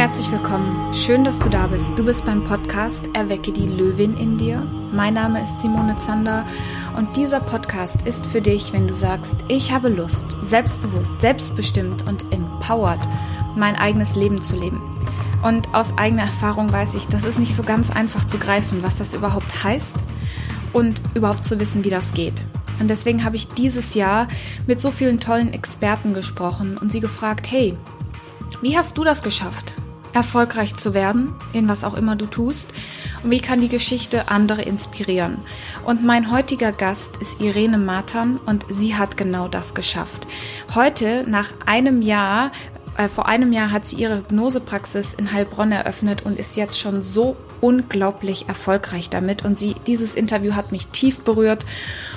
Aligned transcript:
Herzlich 0.00 0.32
willkommen. 0.32 0.94
Schön, 0.94 1.24
dass 1.24 1.40
du 1.40 1.50
da 1.50 1.66
bist. 1.66 1.98
Du 1.98 2.06
bist 2.06 2.24
beim 2.24 2.42
Podcast 2.42 3.06
Erwecke 3.12 3.52
die 3.52 3.66
Löwin 3.66 4.16
in 4.16 4.38
dir. 4.38 4.66
Mein 4.92 5.12
Name 5.12 5.42
ist 5.42 5.60
Simone 5.60 5.98
Zander 5.98 6.46
und 6.96 7.18
dieser 7.18 7.38
Podcast 7.38 8.06
ist 8.06 8.24
für 8.26 8.40
dich, 8.40 8.72
wenn 8.72 8.88
du 8.88 8.94
sagst, 8.94 9.36
ich 9.48 9.72
habe 9.72 9.90
Lust, 9.90 10.34
selbstbewusst, 10.40 11.20
selbstbestimmt 11.20 12.08
und 12.08 12.24
empowered 12.32 12.98
mein 13.56 13.76
eigenes 13.76 14.16
Leben 14.16 14.42
zu 14.42 14.56
leben. 14.56 14.80
Und 15.42 15.68
aus 15.74 15.92
eigener 15.98 16.22
Erfahrung 16.22 16.72
weiß 16.72 16.94
ich, 16.94 17.04
das 17.08 17.24
ist 17.24 17.38
nicht 17.38 17.54
so 17.54 17.62
ganz 17.62 17.90
einfach 17.90 18.26
zu 18.26 18.38
greifen, 18.38 18.82
was 18.82 18.96
das 18.96 19.12
überhaupt 19.12 19.62
heißt 19.62 19.96
und 20.72 21.02
überhaupt 21.12 21.44
zu 21.44 21.60
wissen, 21.60 21.84
wie 21.84 21.90
das 21.90 22.14
geht. 22.14 22.42
Und 22.80 22.88
deswegen 22.88 23.22
habe 23.22 23.36
ich 23.36 23.48
dieses 23.48 23.92
Jahr 23.92 24.28
mit 24.66 24.80
so 24.80 24.92
vielen 24.92 25.20
tollen 25.20 25.52
Experten 25.52 26.14
gesprochen 26.14 26.78
und 26.78 26.90
sie 26.90 27.00
gefragt, 27.00 27.50
hey, 27.50 27.76
wie 28.62 28.78
hast 28.78 28.96
du 28.96 29.04
das 29.04 29.22
geschafft, 29.22 29.76
erfolgreich 30.12 30.76
zu 30.76 30.94
werden, 30.94 31.34
in 31.52 31.68
was 31.68 31.84
auch 31.84 31.94
immer 31.94 32.16
du 32.16 32.26
tust? 32.26 32.68
Und 33.22 33.30
wie 33.30 33.40
kann 33.40 33.60
die 33.60 33.68
Geschichte 33.68 34.28
andere 34.28 34.62
inspirieren? 34.62 35.38
Und 35.84 36.04
mein 36.04 36.30
heutiger 36.30 36.72
Gast 36.72 37.16
ist 37.18 37.40
Irene 37.40 37.78
Matan 37.78 38.38
und 38.38 38.64
sie 38.68 38.94
hat 38.94 39.16
genau 39.16 39.48
das 39.48 39.74
geschafft. 39.74 40.26
Heute, 40.74 41.24
nach 41.26 41.48
einem 41.66 42.02
Jahr, 42.02 42.52
äh, 42.96 43.08
vor 43.08 43.26
einem 43.26 43.52
Jahr 43.52 43.70
hat 43.70 43.86
sie 43.86 43.96
ihre 43.96 44.18
Hypnosepraxis 44.18 45.14
in 45.14 45.32
Heilbronn 45.32 45.72
eröffnet 45.72 46.22
und 46.24 46.38
ist 46.38 46.56
jetzt 46.56 46.78
schon 46.78 47.02
so 47.02 47.36
unglaublich 47.60 48.48
erfolgreich 48.48 49.10
damit. 49.10 49.44
Und 49.44 49.58
sie, 49.58 49.74
dieses 49.86 50.14
Interview 50.14 50.54
hat 50.54 50.72
mich 50.72 50.88
tief 50.88 51.20
berührt 51.20 51.64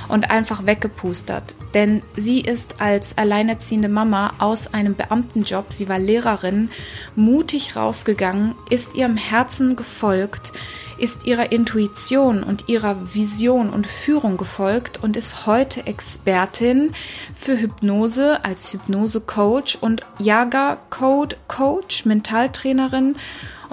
und 0.08 0.30
einfach 0.30 0.66
weggepustert. 0.66 1.56
Denn 1.74 2.02
sie 2.16 2.42
ist 2.42 2.76
als 2.80 3.18
alleinerziehende 3.18 3.90
Mama 3.90 4.34
aus 4.40 4.74
einem 4.74 4.96
Beamtenjob, 4.96 5.74
sie 5.74 5.90
war 5.90 6.00
Lehrerin, 6.00 6.70
mutig 7.16 7.76
rausgegangen, 7.76 8.56
ist 8.70 8.96
ihrem 8.96 9.18
Herzen 9.18 9.76
gefolgt, 9.76 10.54
ist 10.98 11.26
ihrer 11.26 11.52
Intuition 11.52 12.44
und 12.44 12.70
ihrer 12.70 13.14
Vision 13.14 13.70
und 13.70 13.88
Führung 13.88 14.38
gefolgt 14.38 15.04
und 15.04 15.18
ist 15.18 15.48
heute 15.48 15.88
Expertin 15.88 16.92
für 17.36 17.60
Hypnose 17.60 18.44
als 18.46 18.72
Hypnose-Coach 18.72 19.78
und 19.82 20.02
Yaga-Code-Coach, 20.20 22.06
Mentaltrainerin 22.06 23.16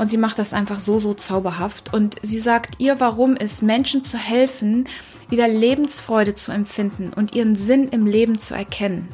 und 0.01 0.09
sie 0.09 0.17
macht 0.17 0.39
das 0.39 0.55
einfach 0.55 0.81
so, 0.81 0.99
so 0.99 1.13
zauberhaft. 1.13 1.93
Und 1.93 2.17
sie 2.23 2.41
sagt, 2.41 2.77
ihr 2.79 3.01
Warum 3.01 3.37
ist, 3.37 3.63
Menschen 3.63 4.03
zu 4.03 4.17
helfen, 4.17 4.89
wieder 5.29 5.47
Lebensfreude 5.47 6.35
zu 6.35 6.53
empfinden 6.53 7.13
und 7.15 7.35
ihren 7.35 7.55
Sinn 7.55 7.87
im 7.89 8.07
Leben 8.07 8.41
zu 8.41 8.55
erkennen. 8.55 9.11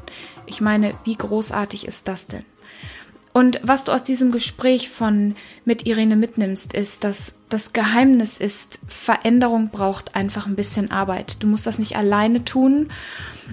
Ich 0.47 0.61
meine, 0.61 0.95
wie 1.03 1.17
großartig 1.17 1.89
ist 1.89 2.07
das 2.07 2.29
denn? 2.29 2.45
Und 3.37 3.61
was 3.63 3.85
du 3.85 3.93
aus 3.93 4.03
diesem 4.03 4.33
Gespräch 4.33 4.89
von 4.89 5.35
mit 5.67 5.87
Irene 5.87 6.17
mitnimmst, 6.17 6.73
ist, 6.73 7.05
dass 7.05 7.35
das 7.51 7.75
Geheimnis 7.75 8.39
ist, 8.39 8.79
Veränderung 8.89 9.69
braucht 9.69 10.15
einfach 10.17 10.47
ein 10.47 10.57
bisschen 10.57 10.91
Arbeit. 10.91 11.43
Du 11.43 11.47
musst 11.47 11.67
das 11.67 11.79
nicht 11.79 11.99
alleine 11.99 12.47
tun, 12.47 12.89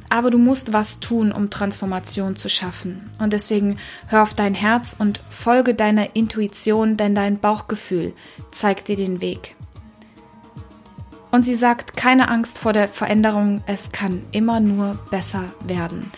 aber 0.07 0.29
du 0.29 0.37
musst 0.37 0.71
was 0.71 1.01
tun, 1.01 1.33
um 1.33 1.49
Transformation 1.49 2.37
zu 2.37 2.47
schaffen. 2.47 3.09
Und 3.19 3.33
deswegen 3.33 3.75
hör 4.07 4.23
auf 4.23 4.33
dein 4.33 4.53
Herz 4.53 4.95
und 4.97 5.19
folge 5.29 5.75
deiner 5.75 6.15
Intuition, 6.15 6.95
denn 6.95 7.13
dein 7.13 7.39
Bauchgefühl 7.39 8.13
zeigt 8.51 8.87
dir 8.87 8.95
den 8.95 9.19
Weg. 9.19 9.57
Und 11.29 11.43
sie 11.43 11.55
sagt, 11.55 11.97
keine 11.97 12.29
Angst 12.29 12.57
vor 12.57 12.71
der 12.71 12.87
Veränderung, 12.87 13.61
es 13.67 13.91
kann 13.91 14.23
immer 14.31 14.61
nur 14.61 14.97
besser 15.11 15.43
werden. 15.59 16.09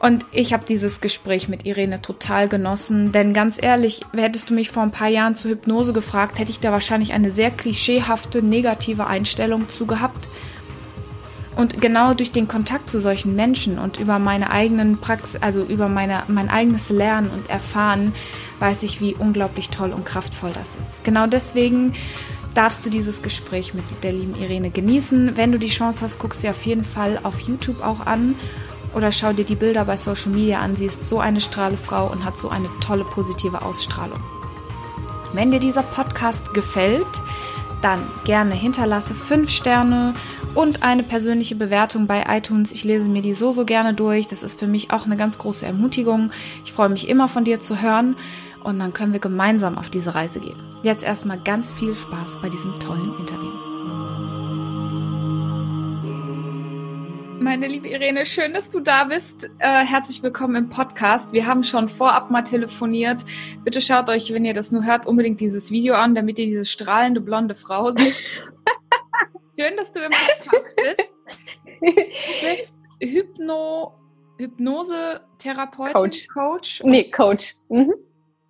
Und 0.00 0.24
ich 0.30 0.52
habe 0.52 0.64
dieses 0.66 1.00
Gespräch 1.00 1.48
mit 1.48 1.66
Irene 1.66 2.00
total 2.00 2.48
genossen, 2.48 3.10
denn 3.10 3.32
ganz 3.32 3.60
ehrlich, 3.60 4.02
hättest 4.14 4.50
du 4.50 4.54
mich 4.54 4.70
vor 4.70 4.84
ein 4.84 4.92
paar 4.92 5.08
Jahren 5.08 5.34
zur 5.34 5.50
Hypnose 5.50 5.92
gefragt, 5.92 6.38
hätte 6.38 6.50
ich 6.50 6.60
da 6.60 6.70
wahrscheinlich 6.70 7.12
eine 7.12 7.30
sehr 7.30 7.50
klischeehafte, 7.50 8.42
negative 8.42 9.06
Einstellung 9.06 9.68
zu 9.68 9.86
gehabt. 9.86 10.28
Und 11.56 11.80
genau 11.80 12.14
durch 12.14 12.30
den 12.30 12.46
Kontakt 12.46 12.88
zu 12.88 13.00
solchen 13.00 13.34
Menschen 13.34 13.80
und 13.80 13.98
über 13.98 14.20
meine 14.20 14.50
eigenen 14.50 14.98
Praxis, 14.98 15.42
also 15.42 15.64
über 15.64 15.88
meine, 15.88 16.22
mein 16.28 16.48
eigenes 16.48 16.88
Lernen 16.90 17.30
und 17.30 17.50
Erfahren, 17.50 18.14
weiß 18.60 18.84
ich, 18.84 19.00
wie 19.00 19.16
unglaublich 19.16 19.68
toll 19.68 19.92
und 19.92 20.06
kraftvoll 20.06 20.52
das 20.54 20.76
ist. 20.76 21.02
Genau 21.02 21.26
deswegen 21.26 21.94
darfst 22.54 22.86
du 22.86 22.90
dieses 22.90 23.22
Gespräch 23.22 23.74
mit 23.74 23.84
der 24.04 24.12
lieben 24.12 24.40
Irene 24.40 24.70
genießen. 24.70 25.36
Wenn 25.36 25.50
du 25.50 25.58
die 25.58 25.68
Chance 25.68 26.02
hast, 26.02 26.20
guckst 26.20 26.44
du 26.44 26.48
auf 26.48 26.64
jeden 26.64 26.84
Fall 26.84 27.18
auf 27.24 27.40
YouTube 27.40 27.84
auch 27.84 28.06
an 28.06 28.36
oder 28.94 29.12
schau 29.12 29.32
dir 29.32 29.44
die 29.44 29.54
Bilder 29.54 29.84
bei 29.84 29.96
Social 29.96 30.30
Media 30.30 30.60
an. 30.60 30.76
Sie 30.76 30.86
ist 30.86 31.08
so 31.08 31.20
eine 31.20 31.40
Strahlefrau 31.40 32.06
und 32.10 32.24
hat 32.24 32.38
so 32.38 32.48
eine 32.48 32.68
tolle 32.80 33.04
positive 33.04 33.62
Ausstrahlung. 33.62 34.20
Wenn 35.32 35.50
dir 35.50 35.60
dieser 35.60 35.82
Podcast 35.82 36.54
gefällt, 36.54 37.06
dann 37.82 38.02
gerne 38.24 38.54
hinterlasse 38.54 39.14
fünf 39.14 39.50
Sterne 39.50 40.14
und 40.54 40.82
eine 40.82 41.02
persönliche 41.02 41.54
Bewertung 41.54 42.06
bei 42.06 42.24
iTunes. 42.28 42.72
Ich 42.72 42.84
lese 42.84 43.08
mir 43.08 43.22
die 43.22 43.34
so, 43.34 43.50
so 43.50 43.64
gerne 43.64 43.94
durch. 43.94 44.26
Das 44.26 44.42
ist 44.42 44.58
für 44.58 44.66
mich 44.66 44.90
auch 44.90 45.06
eine 45.06 45.16
ganz 45.16 45.38
große 45.38 45.66
Ermutigung. 45.66 46.30
Ich 46.64 46.72
freue 46.72 46.88
mich 46.88 47.08
immer 47.08 47.28
von 47.28 47.44
dir 47.44 47.60
zu 47.60 47.80
hören 47.80 48.16
und 48.64 48.78
dann 48.78 48.92
können 48.92 49.12
wir 49.12 49.20
gemeinsam 49.20 49.78
auf 49.78 49.90
diese 49.90 50.14
Reise 50.14 50.40
gehen. 50.40 50.56
Jetzt 50.82 51.04
erstmal 51.04 51.38
ganz 51.38 51.72
viel 51.72 51.94
Spaß 51.94 52.40
bei 52.42 52.48
diesem 52.48 52.78
tollen 52.80 53.16
Interview. 53.18 53.57
Meine 57.40 57.68
liebe 57.68 57.86
Irene, 57.88 58.26
schön, 58.26 58.52
dass 58.52 58.68
du 58.68 58.80
da 58.80 59.04
bist. 59.04 59.44
Äh, 59.60 59.84
herzlich 59.84 60.24
willkommen 60.24 60.56
im 60.56 60.70
Podcast. 60.70 61.32
Wir 61.32 61.46
haben 61.46 61.62
schon 61.62 61.88
vorab 61.88 62.32
mal 62.32 62.42
telefoniert. 62.42 63.24
Bitte 63.62 63.80
schaut 63.80 64.08
euch, 64.08 64.32
wenn 64.32 64.44
ihr 64.44 64.54
das 64.54 64.72
nur 64.72 64.84
hört, 64.84 65.06
unbedingt 65.06 65.40
dieses 65.40 65.70
Video 65.70 65.94
an, 65.94 66.16
damit 66.16 66.38
ihr 66.40 66.46
diese 66.46 66.64
strahlende 66.64 67.20
blonde 67.20 67.54
Frau 67.54 67.92
seht. 67.92 68.16
schön, 69.58 69.76
dass 69.76 69.92
du 69.92 70.00
im 70.00 70.10
Podcast 70.10 70.76
bist. 70.82 71.14
Du 71.80 72.48
bist 72.48 72.76
Hypno, 73.00 73.94
Hypnose-Therapeutin, 74.38 75.94
Coach. 75.94 76.28
Coach. 76.28 76.80
Nee, 76.82 77.08
Coach. 77.08 77.54
Mhm. 77.68 77.94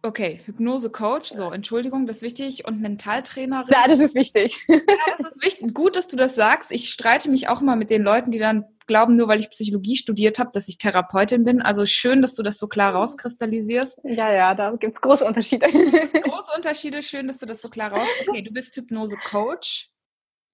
Okay, 0.03 0.41
Hypnose-Coach, 0.47 1.28
so, 1.28 1.50
Entschuldigung, 1.50 2.06
das 2.06 2.16
ist 2.16 2.22
wichtig. 2.22 2.66
Und 2.66 2.81
Mentaltrainerin. 2.81 3.69
Ja, 3.70 3.87
das 3.87 3.99
ist 3.99 4.15
wichtig. 4.15 4.65
Ja, 4.69 4.78
das 5.19 5.26
ist 5.26 5.44
wichtig. 5.44 5.75
Gut, 5.75 5.97
dass 5.97 6.09
du 6.09 6.16
das 6.16 6.34
sagst. 6.34 6.70
Ich 6.70 6.88
streite 6.88 7.31
mich 7.31 7.49
auch 7.49 7.60
mal 7.60 7.76
mit 7.76 7.91
den 7.91 8.03
Leuten, 8.03 8.31
die 8.31 8.38
dann 8.38 8.65
glauben, 8.88 9.15
nur 9.15 9.28
weil 9.28 9.38
ich 9.38 9.50
Psychologie 9.50 9.97
studiert 9.97 10.41
habe, 10.41 10.50
dass 10.53 10.69
ich 10.69 10.78
Therapeutin 10.78 11.44
bin. 11.44 11.62
Also 11.62 11.87
schön, 11.87 12.22
dass 12.22 12.34
du 12.34 12.43
das 12.43 12.59
so 12.59 12.66
klar 12.66 12.94
rauskristallisierst. 12.94 14.00
Ja, 14.03 14.32
ja, 14.34 14.54
da 14.54 14.72
gibt 14.72 14.97
es 14.97 15.00
große 15.00 15.25
Unterschiede. 15.25 15.69
Große 15.69 16.56
Unterschiede, 16.56 17.03
schön, 17.03 17.28
dass 17.28 17.38
du 17.38 17.47
das 17.47 17.62
so 17.62 17.69
klar 17.69 17.93
raus. 17.93 18.09
Okay, 18.26 18.43
du 18.43 18.53
bist 18.53 18.75
Hypnose-Coach. 18.75 19.91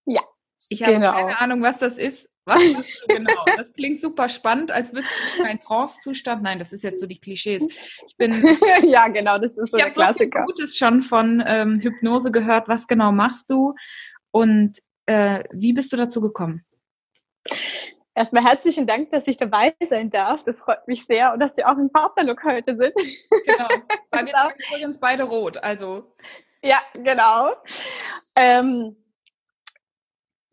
Ja. 0.05 0.21
Ich 0.69 0.83
habe 0.83 0.95
genau. 0.95 1.13
keine 1.13 1.39
Ahnung, 1.39 1.63
was 1.63 1.79
das 1.79 1.97
ist. 1.97 2.29
Was 2.47 2.63
machst 2.73 3.05
du 3.09 3.15
genau? 3.15 3.45
Das 3.57 3.73
klingt 3.73 4.03
super 4.03 4.29
spannend, 4.29 4.71
als 4.71 4.93
würdest 4.93 5.15
du 5.15 5.43
in 5.43 5.49
einen 5.49 5.61
Trance-Zustand. 5.61 6.43
Nein, 6.43 6.59
das 6.59 6.73
ist 6.73 6.85
jetzt 6.85 7.01
so 7.01 7.07
die 7.07 7.19
Klischees. 7.19 7.67
Ich 8.07 8.17
bin. 8.17 8.33
ja, 8.89 9.09
genau, 9.09 9.39
das 9.39 9.53
ist 9.53 9.71
so 9.71 9.79
ich 9.79 9.85
der 9.85 9.91
Klassiker. 9.91 10.25
Ich 10.25 10.35
habe 10.35 10.45
so 10.49 10.55
Gutes 10.55 10.77
schon 10.77 11.03
von 11.03 11.43
ähm, 11.47 11.81
Hypnose 11.81 12.31
gehört. 12.33 12.69
Was 12.69 12.87
genau 12.87 13.13
machst 13.13 13.51
du 13.51 13.75
und 14.31 14.79
äh, 15.07 15.45
wie 15.53 15.73
bist 15.73 15.93
du 15.93 15.97
dazu 15.97 16.21
gekommen? 16.21 16.65
Erstmal 18.17 18.45
herzlichen 18.45 18.87
Dank, 18.87 19.11
dass 19.11 19.27
ich 19.27 19.39
dabei 19.39 19.75
sein 19.89 20.11
darf. 20.11 20.45
Das 20.45 20.61
freut 20.61 20.87
mich 20.87 21.05
sehr 21.05 21.33
und 21.33 21.41
dass 21.41 21.57
wir 21.57 21.69
auch 21.69 21.77
im 21.77 21.91
Partnerlook 21.91 22.45
heute 22.45 22.77
sind. 22.77 22.95
Genau, 23.47 23.69
weil 24.11 24.27
wir 24.27 24.33
tragen 24.33 24.55
übrigens 24.69 25.01
beide 25.01 25.25
rot, 25.25 25.59
also. 25.59 26.15
Ja, 26.63 26.81
genau. 26.95 27.53
Ähm, 28.37 28.97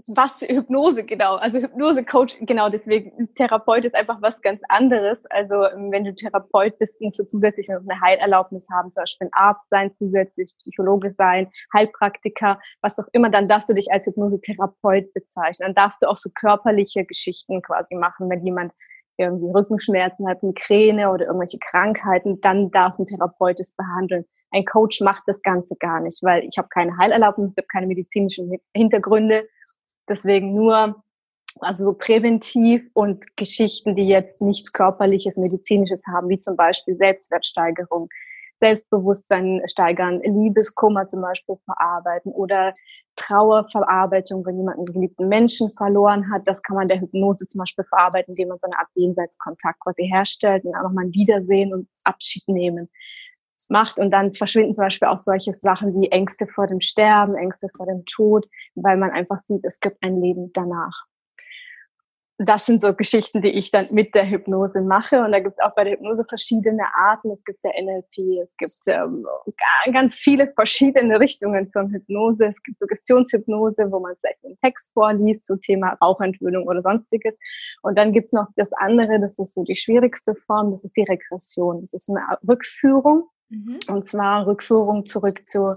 was 0.07 0.41
Hypnose 0.41 1.03
genau, 1.05 1.35
also 1.35 1.59
Hypnose-Coach, 1.59 2.37
genau 2.41 2.69
deswegen, 2.69 3.33
Therapeut 3.35 3.85
ist 3.85 3.95
einfach 3.95 4.21
was 4.21 4.41
ganz 4.41 4.61
anderes. 4.69 5.25
Also 5.27 5.65
ähm, 5.65 5.91
wenn 5.91 6.03
du 6.03 6.13
Therapeut 6.13 6.77
bist, 6.79 7.01
musst 7.01 7.19
du 7.19 7.27
zusätzlich 7.27 7.67
noch 7.69 7.81
eine 7.87 7.99
Heilerlaubnis 8.01 8.67
haben, 8.71 8.91
zum 8.91 9.01
Beispiel 9.01 9.27
ein 9.27 9.33
Arzt 9.33 9.69
sein, 9.69 9.91
zusätzlich 9.91 10.55
Psychologe 10.59 11.11
sein, 11.11 11.51
Heilpraktiker, 11.73 12.59
was 12.81 12.99
auch 12.99 13.07
immer, 13.13 13.29
dann 13.29 13.45
darfst 13.45 13.69
du 13.69 13.73
dich 13.73 13.91
als 13.91 14.05
Hypnose-Therapeut 14.07 15.13
bezeichnen. 15.13 15.67
Dann 15.67 15.75
darfst 15.75 16.01
du 16.01 16.07
auch 16.07 16.17
so 16.17 16.29
körperliche 16.33 17.05
Geschichten 17.05 17.61
quasi 17.61 17.95
machen, 17.95 18.29
wenn 18.29 18.45
jemand 18.45 18.73
irgendwie 19.17 19.51
Rückenschmerzen 19.51 20.27
hat, 20.27 20.41
Migräne 20.43 21.11
oder 21.11 21.25
irgendwelche 21.25 21.59
Krankheiten, 21.59 22.41
dann 22.41 22.71
darf 22.71 22.97
ein 22.97 23.05
Therapeut 23.05 23.59
es 23.59 23.75
behandeln. 23.75 24.25
Ein 24.51 24.65
Coach 24.65 24.99
macht 25.01 25.23
das 25.27 25.41
Ganze 25.41 25.75
gar 25.79 26.01
nicht, 26.01 26.21
weil 26.23 26.43
ich 26.43 26.57
habe 26.57 26.67
keine 26.69 26.97
Heilerlaubnis, 26.97 27.51
ich 27.51 27.57
habe 27.57 27.67
keine 27.67 27.87
medizinischen 27.87 28.51
Hintergründe 28.75 29.47
Deswegen 30.09 30.53
nur, 30.53 31.03
also 31.59 31.83
so 31.85 31.93
präventiv 31.93 32.83
und 32.93 33.25
Geschichten, 33.37 33.95
die 33.95 34.07
jetzt 34.07 34.41
nichts 34.41 34.71
körperliches, 34.71 35.37
medizinisches 35.37 36.03
haben, 36.07 36.29
wie 36.29 36.39
zum 36.39 36.55
Beispiel 36.55 36.95
Selbstwertsteigerung, 36.97 38.09
Selbstbewusstsein 38.61 39.61
steigern, 39.65 40.21
Liebeskummer 40.21 41.07
zum 41.07 41.21
Beispiel 41.21 41.55
verarbeiten 41.65 42.31
oder 42.31 42.73
Trauerverarbeitung, 43.15 44.45
wenn 44.45 44.57
jemand 44.57 44.77
einen 44.77 44.85
geliebten 44.85 45.27
Menschen 45.27 45.71
verloren 45.71 46.31
hat. 46.31 46.43
Das 46.45 46.61
kann 46.61 46.75
man 46.75 46.87
der 46.87 47.01
Hypnose 47.01 47.47
zum 47.47 47.59
Beispiel 47.59 47.85
verarbeiten, 47.85 48.31
indem 48.31 48.49
man 48.49 48.59
so 48.59 48.67
eine 48.67 48.79
Art 48.79 48.87
Jenseitskontakt 48.93 49.79
quasi 49.79 50.07
herstellt 50.07 50.63
und 50.63 50.75
einfach 50.75 50.91
mal 50.91 51.05
ein 51.05 51.13
Wiedersehen 51.13 51.73
und 51.73 51.87
Abschied 52.03 52.47
nehmen. 52.47 52.89
Macht 53.71 53.99
und 53.99 54.11
dann 54.11 54.35
verschwinden 54.35 54.73
zum 54.73 54.85
Beispiel 54.85 55.07
auch 55.07 55.17
solche 55.17 55.53
Sachen 55.53 55.99
wie 55.99 56.09
Ängste 56.09 56.47
vor 56.47 56.67
dem 56.67 56.81
Sterben, 56.81 57.35
Ängste 57.35 57.69
vor 57.75 57.85
dem 57.85 58.05
Tod, 58.05 58.47
weil 58.75 58.97
man 58.97 59.11
einfach 59.11 59.39
sieht, 59.39 59.63
es 59.63 59.79
gibt 59.79 59.97
ein 60.01 60.21
Leben 60.21 60.51
danach 60.53 61.05
das 62.45 62.65
sind 62.65 62.81
so 62.81 62.93
Geschichten, 62.95 63.41
die 63.41 63.49
ich 63.49 63.71
dann 63.71 63.87
mit 63.91 64.15
der 64.15 64.27
Hypnose 64.27 64.81
mache. 64.81 65.21
Und 65.23 65.31
da 65.31 65.39
gibt 65.39 65.53
es 65.53 65.63
auch 65.63 65.73
bei 65.75 65.83
der 65.83 65.93
Hypnose 65.93 66.25
verschiedene 66.27 66.83
Arten. 66.95 67.29
Es 67.31 67.43
gibt 67.43 67.63
der 67.63 67.73
NLP, 67.79 68.41
es 68.41 68.55
gibt 68.57 68.79
ähm, 68.87 69.25
ganz 69.93 70.15
viele 70.15 70.47
verschiedene 70.47 71.19
Richtungen 71.19 71.69
von 71.71 71.91
Hypnose. 71.91 72.47
Es 72.47 72.63
gibt 72.63 72.79
Suggestionshypnose, 72.79 73.91
wo 73.91 73.99
man 73.99 74.15
vielleicht 74.19 74.43
einen 74.43 74.57
Text 74.57 74.91
vorliest 74.93 75.45
zum 75.45 75.61
Thema 75.61 75.97
Rauchentwöhnung 76.01 76.67
oder 76.67 76.81
sonstiges. 76.81 77.35
Und 77.83 77.97
dann 77.97 78.11
gibt 78.11 78.27
es 78.27 78.33
noch 78.33 78.47
das 78.55 78.73
andere, 78.73 79.19
das 79.19 79.37
ist 79.37 79.53
so 79.53 79.63
die 79.63 79.77
schwierigste 79.77 80.33
Form, 80.33 80.71
das 80.71 80.83
ist 80.83 80.97
die 80.97 81.03
Regression. 81.03 81.81
Das 81.81 81.93
ist 81.93 82.09
eine 82.09 82.21
Rückführung. 82.47 83.29
Mhm. 83.51 83.79
Und 83.87 84.03
zwar 84.03 84.47
Rückführung 84.47 85.05
zurück 85.05 85.45
zu 85.45 85.75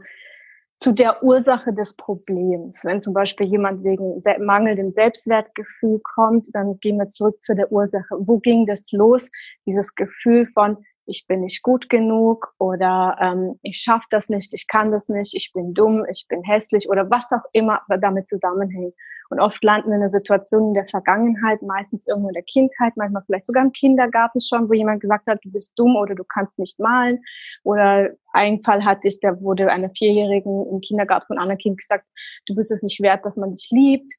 zu 0.77 0.93
der 0.93 1.23
Ursache 1.23 1.73
des 1.73 1.95
Problems. 1.95 2.85
Wenn 2.85 3.01
zum 3.01 3.15
Beispiel 3.15 3.47
jemand 3.47 3.85
wegen 3.85 4.23
mangelndem 4.45 4.91
Selbstwertgefühl 4.91 6.01
kommt, 6.01 6.49
dann 6.53 6.79
gehen 6.81 6.99
wir 6.99 7.07
zurück 7.07 7.43
zu 7.43 7.55
der 7.55 7.71
Ursache. 7.71 8.17
Wo 8.19 8.39
ging 8.39 8.67
das 8.67 8.91
los? 8.93 9.31
Dieses 9.67 9.95
Gefühl 9.95 10.47
von, 10.47 10.79
ich 11.07 11.27
bin 11.29 11.41
nicht 11.41 11.63
gut 11.63 11.89
genug 11.89 12.53
oder 12.59 13.17
ähm, 13.21 13.59
ich 13.63 13.79
schaffe 13.79 14.07
das 14.11 14.29
nicht, 14.29 14.53
ich 14.53 14.67
kann 14.67 14.91
das 14.91 15.09
nicht, 15.09 15.35
ich 15.35 15.53
bin 15.53 15.75
dumm, 15.75 16.05
ich 16.11 16.27
bin 16.29 16.43
hässlich 16.43 16.89
oder 16.89 17.09
was 17.11 17.31
auch 17.33 17.45
immer 17.53 17.81
damit 18.01 18.27
zusammenhängt. 18.27 18.95
Und 19.35 19.41
oft 19.41 19.65
landen 19.65 19.89
wir 19.89 19.97
in 19.97 20.03
einer 20.03 20.11
Situation 20.11 20.69
in 20.69 20.75
der 20.75 20.87
Vergangenheit, 20.87 21.61
meistens 21.61 22.07
irgendwo 22.07 22.29
in 22.29 22.35
der 22.35 22.45
Kindheit, 22.45 22.93
manchmal 22.95 23.25
vielleicht 23.27 23.47
sogar 23.47 23.65
im 23.65 23.73
Kindergarten 23.73 24.41
schon, 24.41 24.69
wo 24.69 24.75
jemand 24.75 25.01
gesagt 25.01 25.27
hat, 25.27 25.41
du 25.43 25.51
bist 25.51 25.73
dumm 25.75 25.97
oder 25.97 26.15
du 26.15 26.23
kannst 26.23 26.57
nicht 26.57 26.79
malen. 26.79 27.19
Oder 27.65 28.11
ein 28.33 28.63
Fall 28.63 28.85
hatte 28.85 29.09
ich, 29.09 29.19
da 29.19 29.41
wurde 29.41 29.73
einer 29.73 29.91
Vierjährigen 29.91 30.69
im 30.71 30.81
Kindergarten 30.81 31.27
von 31.27 31.37
einem 31.37 31.43
anderen 31.43 31.59
Kind 31.59 31.79
gesagt, 31.79 32.07
du 32.47 32.55
bist 32.55 32.71
es 32.71 32.85
nicht 32.85 33.03
wert, 33.03 33.25
dass 33.25 33.37
man 33.37 33.57
dich 33.57 33.69
liebt. 33.73 34.13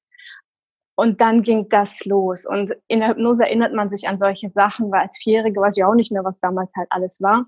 Und 0.95 1.21
dann 1.21 1.43
ging 1.43 1.69
das 1.69 2.03
los. 2.03 2.45
Und 2.45 2.75
in 2.89 2.99
der 2.99 3.11
Hypnose 3.11 3.45
erinnert 3.45 3.73
man 3.73 3.89
sich 3.89 4.09
an 4.09 4.19
solche 4.19 4.49
Sachen, 4.49 4.91
weil 4.91 5.03
als 5.03 5.17
Vierjährige 5.17 5.61
weiß 5.61 5.77
ich 5.77 5.85
auch 5.85 5.95
nicht 5.95 6.11
mehr, 6.11 6.25
was 6.25 6.41
damals 6.41 6.73
halt 6.75 6.87
alles 6.89 7.21
war. 7.21 7.45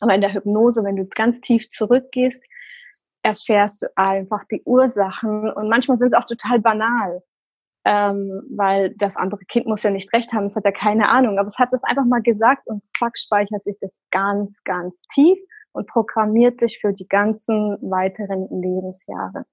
Aber 0.00 0.14
in 0.14 0.22
der 0.22 0.32
Hypnose, 0.32 0.82
wenn 0.82 0.96
du 0.96 1.06
ganz 1.06 1.42
tief 1.42 1.68
zurückgehst, 1.68 2.46
erfährst 3.22 3.82
du 3.82 3.86
einfach 3.96 4.44
die 4.50 4.62
Ursachen 4.64 5.50
und 5.52 5.68
manchmal 5.68 5.96
sind 5.96 6.14
es 6.14 6.18
auch 6.18 6.26
total 6.26 6.60
banal, 6.60 7.22
ähm, 7.84 8.42
weil 8.50 8.94
das 8.96 9.16
andere 9.16 9.44
Kind 9.46 9.66
muss 9.66 9.82
ja 9.82 9.90
nicht 9.90 10.12
recht 10.12 10.32
haben, 10.32 10.46
es 10.46 10.56
hat 10.56 10.64
ja 10.64 10.72
keine 10.72 11.08
Ahnung, 11.08 11.38
aber 11.38 11.46
es 11.46 11.58
hat 11.58 11.72
das 11.72 11.82
einfach 11.84 12.04
mal 12.04 12.22
gesagt 12.22 12.66
und 12.66 12.86
zack 12.86 13.18
speichert 13.18 13.64
sich 13.64 13.76
das 13.80 14.00
ganz, 14.10 14.62
ganz 14.64 15.02
tief 15.14 15.38
und 15.72 15.86
programmiert 15.88 16.60
sich 16.60 16.78
für 16.80 16.92
die 16.92 17.08
ganzen 17.08 17.78
weiteren 17.80 18.48
Lebensjahre. 18.50 19.44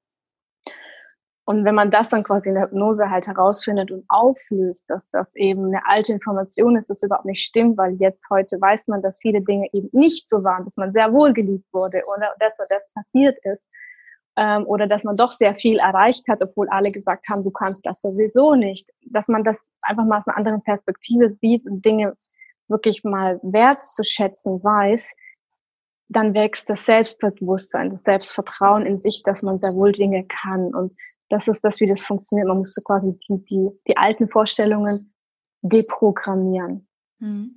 Und 1.49 1.65
wenn 1.65 1.73
man 1.73 1.89
das 1.89 2.09
dann 2.09 2.21
quasi 2.21 2.49
in 2.49 2.53
der 2.53 2.65
Hypnose 2.65 3.09
halt 3.09 3.25
herausfindet 3.25 3.89
und 3.89 4.05
auflöst, 4.07 4.87
dass 4.87 5.09
das 5.09 5.35
eben 5.35 5.65
eine 5.65 5.83
alte 5.87 6.13
Information 6.13 6.75
ist, 6.75 6.91
das 6.91 7.01
überhaupt 7.01 7.25
nicht 7.25 7.43
stimmt, 7.43 7.75
weil 7.75 7.95
jetzt 7.95 8.29
heute 8.29 8.61
weiß 8.61 8.87
man, 8.87 9.01
dass 9.01 9.17
viele 9.19 9.41
Dinge 9.41 9.67
eben 9.73 9.89
nicht 9.91 10.29
so 10.29 10.43
waren, 10.43 10.63
dass 10.65 10.77
man 10.77 10.93
sehr 10.93 11.11
wohl 11.11 11.33
geliebt 11.33 11.65
wurde 11.73 12.03
oder 12.15 12.35
das 12.39 12.53
oder 12.59 12.67
das 12.69 12.93
passiert 12.93 13.39
ist, 13.45 13.67
ähm, 14.35 14.67
oder 14.67 14.85
dass 14.85 15.03
man 15.03 15.17
doch 15.17 15.31
sehr 15.31 15.55
viel 15.55 15.79
erreicht 15.79 16.27
hat, 16.27 16.39
obwohl 16.43 16.69
alle 16.69 16.91
gesagt 16.91 17.27
haben, 17.27 17.43
du 17.43 17.49
kannst 17.49 17.83
das 17.83 17.99
sowieso 18.01 18.53
nicht, 18.53 18.87
dass 19.07 19.27
man 19.27 19.43
das 19.43 19.59
einfach 19.81 20.05
mal 20.05 20.19
aus 20.19 20.27
einer 20.27 20.37
anderen 20.37 20.61
Perspektive 20.61 21.35
sieht 21.41 21.65
und 21.65 21.83
Dinge 21.83 22.15
wirklich 22.67 23.03
mal 23.03 23.39
wertzuschätzen 23.41 24.63
weiß, 24.63 25.15
dann 26.09 26.35
wächst 26.35 26.69
das 26.69 26.85
Selbstbewusstsein, 26.85 27.89
das 27.89 28.03
Selbstvertrauen 28.03 28.85
in 28.85 29.01
sich, 29.01 29.23
dass 29.23 29.41
man 29.41 29.59
sehr 29.59 29.73
wohl 29.73 29.93
Dinge 29.93 30.25
kann. 30.27 30.75
Und 30.75 30.95
das 31.29 31.47
ist 31.47 31.63
das, 31.63 31.79
wie 31.79 31.87
das 31.87 32.03
funktioniert. 32.03 32.47
Man 32.47 32.59
muss 32.59 32.73
so 32.73 32.81
quasi 32.81 33.17
die, 33.27 33.45
die, 33.45 33.69
die 33.87 33.97
alten 33.97 34.27
Vorstellungen 34.29 35.13
deprogrammieren. 35.61 36.87
Mhm. 37.19 37.55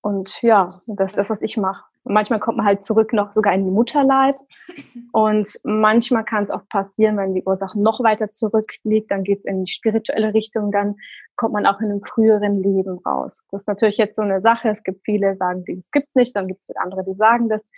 Und 0.00 0.40
ja, 0.42 0.68
das 0.86 1.12
ist 1.12 1.18
das, 1.18 1.30
was 1.30 1.42
ich 1.42 1.56
mache. 1.56 1.84
manchmal 2.04 2.38
kommt 2.38 2.56
man 2.56 2.66
halt 2.66 2.84
zurück 2.84 3.12
noch 3.12 3.32
sogar 3.32 3.52
in 3.52 3.64
die 3.64 3.70
Mutterleib. 3.70 4.34
Und 5.12 5.48
manchmal 5.64 6.24
kann 6.24 6.44
es 6.44 6.50
auch 6.50 6.66
passieren, 6.68 7.16
wenn 7.16 7.34
die 7.34 7.42
Ursache 7.44 7.78
noch 7.78 8.02
weiter 8.02 8.28
zurückliegt, 8.28 9.10
dann 9.10 9.24
geht 9.24 9.40
es 9.40 9.44
in 9.44 9.62
die 9.62 9.70
spirituelle 9.70 10.32
Richtung, 10.32 10.70
dann 10.70 10.96
kommt 11.36 11.52
man 11.52 11.66
auch 11.66 11.80
in 11.80 11.90
einem 11.90 12.02
früheren 12.02 12.62
Leben 12.62 12.98
raus. 13.04 13.44
Das 13.50 13.62
ist 13.62 13.68
natürlich 13.68 13.96
jetzt 13.96 14.16
so 14.16 14.22
eine 14.22 14.40
Sache. 14.40 14.68
Es 14.68 14.82
gibt 14.82 15.02
viele, 15.04 15.32
die 15.32 15.38
sagen, 15.38 15.64
das 15.66 15.90
gibt's 15.90 16.14
nicht, 16.14 16.34
dann 16.34 16.46
gibt 16.46 16.60
es 16.60 16.76
andere, 16.76 17.02
die 17.02 17.16
sagen 17.16 17.48
das. 17.48 17.68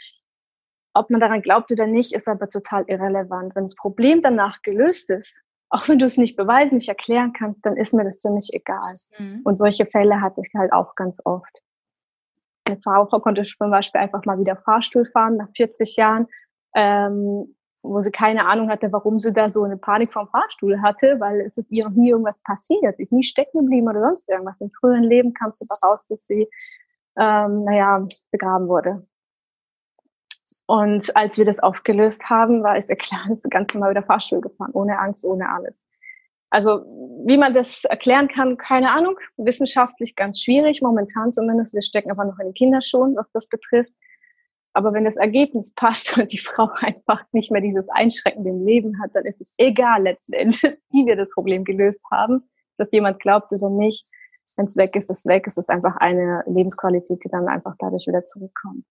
Ob 1.00 1.08
man 1.08 1.18
daran 1.18 1.40
glaubt 1.40 1.72
oder 1.72 1.86
nicht, 1.86 2.12
ist 2.12 2.28
aber 2.28 2.50
total 2.50 2.84
irrelevant. 2.88 3.56
Wenn 3.56 3.64
das 3.64 3.74
Problem 3.74 4.20
danach 4.20 4.60
gelöst 4.60 5.08
ist, 5.08 5.42
auch 5.70 5.88
wenn 5.88 5.98
du 5.98 6.04
es 6.04 6.18
nicht 6.18 6.36
beweisen, 6.36 6.74
nicht 6.74 6.90
erklären 6.90 7.32
kannst, 7.32 7.64
dann 7.64 7.74
ist 7.74 7.94
mir 7.94 8.04
das 8.04 8.20
ziemlich 8.20 8.50
egal. 8.52 8.94
Mhm. 9.18 9.40
Und 9.44 9.56
solche 9.56 9.86
Fälle 9.86 10.20
hatte 10.20 10.42
ich 10.44 10.52
halt 10.54 10.74
auch 10.74 10.94
ganz 10.96 11.18
oft. 11.24 11.62
Eine 12.64 12.76
Frau 12.82 13.06
konnte 13.06 13.44
zum 13.44 13.70
Beispiel 13.70 13.98
einfach 13.98 14.26
mal 14.26 14.38
wieder 14.38 14.56
Fahrstuhl 14.56 15.06
fahren 15.06 15.38
nach 15.38 15.48
40 15.56 15.96
Jahren, 15.96 16.26
ähm, 16.74 17.56
wo 17.82 18.00
sie 18.00 18.10
keine 18.10 18.44
Ahnung 18.46 18.68
hatte, 18.68 18.92
warum 18.92 19.20
sie 19.20 19.32
da 19.32 19.48
so 19.48 19.62
eine 19.62 19.78
Panik 19.78 20.12
vom 20.12 20.28
Fahrstuhl 20.28 20.82
hatte, 20.82 21.18
weil 21.18 21.40
es 21.40 21.56
ist 21.56 21.70
ihr 21.70 21.84
noch 21.88 21.96
nie 21.96 22.10
irgendwas 22.10 22.40
passiert, 22.42 22.98
sie 22.98 23.04
ist 23.04 23.12
nie 23.12 23.22
stecken 23.22 23.60
geblieben 23.60 23.88
oder 23.88 24.02
sonst 24.02 24.28
irgendwas. 24.28 24.60
Im 24.60 24.70
früheren 24.70 25.04
Leben 25.04 25.32
kam 25.32 25.48
es 25.48 25.62
aber 25.62 25.88
raus, 25.88 26.06
dass 26.08 26.26
sie, 26.26 26.46
ähm, 27.16 27.62
naja, 27.62 28.06
begraben 28.30 28.68
wurde. 28.68 29.06
Und 30.70 31.16
als 31.16 31.36
wir 31.36 31.44
das 31.44 31.58
aufgelöst 31.58 32.30
haben, 32.30 32.62
war 32.62 32.76
es 32.76 32.86
klar, 32.86 33.28
ist 33.28 33.50
ganz 33.50 33.74
normal 33.74 33.90
wieder 33.90 34.04
Fahrstuhl 34.04 34.40
gefahren, 34.40 34.70
ohne 34.72 35.00
Angst, 35.00 35.24
ohne 35.24 35.50
alles. 35.50 35.84
Also 36.48 36.86
wie 37.26 37.38
man 37.38 37.54
das 37.54 37.84
erklären 37.86 38.28
kann, 38.28 38.56
keine 38.56 38.92
Ahnung. 38.92 39.16
Wissenschaftlich 39.36 40.14
ganz 40.14 40.40
schwierig, 40.40 40.80
momentan 40.80 41.32
zumindest. 41.32 41.74
Wir 41.74 41.82
stecken 41.82 42.12
aber 42.12 42.24
noch 42.24 42.38
in 42.38 42.46
den 42.46 42.54
Kinderschuhen, 42.54 43.16
was 43.16 43.32
das 43.32 43.48
betrifft. 43.48 43.92
Aber 44.72 44.92
wenn 44.92 45.04
das 45.04 45.16
Ergebnis 45.16 45.74
passt 45.74 46.16
und 46.16 46.32
die 46.32 46.38
Frau 46.38 46.70
einfach 46.76 47.24
nicht 47.32 47.50
mehr 47.50 47.62
dieses 47.62 47.88
einschränkende 47.88 48.52
Leben 48.52 49.02
hat, 49.02 49.10
dann 49.14 49.24
ist 49.24 49.40
es 49.40 49.52
egal 49.58 50.04
letzten 50.04 50.34
Endes, 50.34 50.62
wie 50.92 51.04
wir 51.04 51.16
das 51.16 51.32
Problem 51.32 51.64
gelöst 51.64 52.00
haben, 52.12 52.48
dass 52.78 52.92
jemand 52.92 53.18
glaubt 53.18 53.52
oder 53.52 53.70
nicht. 53.70 54.08
Wenn 54.56 54.66
es 54.66 54.76
weg 54.76 54.94
ist, 54.94 55.10
ist 55.10 55.18
es 55.18 55.26
weg. 55.26 55.48
Es 55.48 55.56
ist 55.56 55.68
einfach 55.68 55.96
eine 55.96 56.44
Lebensqualität, 56.46 57.24
die 57.24 57.28
dann 57.28 57.48
einfach 57.48 57.74
dadurch 57.80 58.06
wieder 58.06 58.24
zurückkommt. 58.24 58.84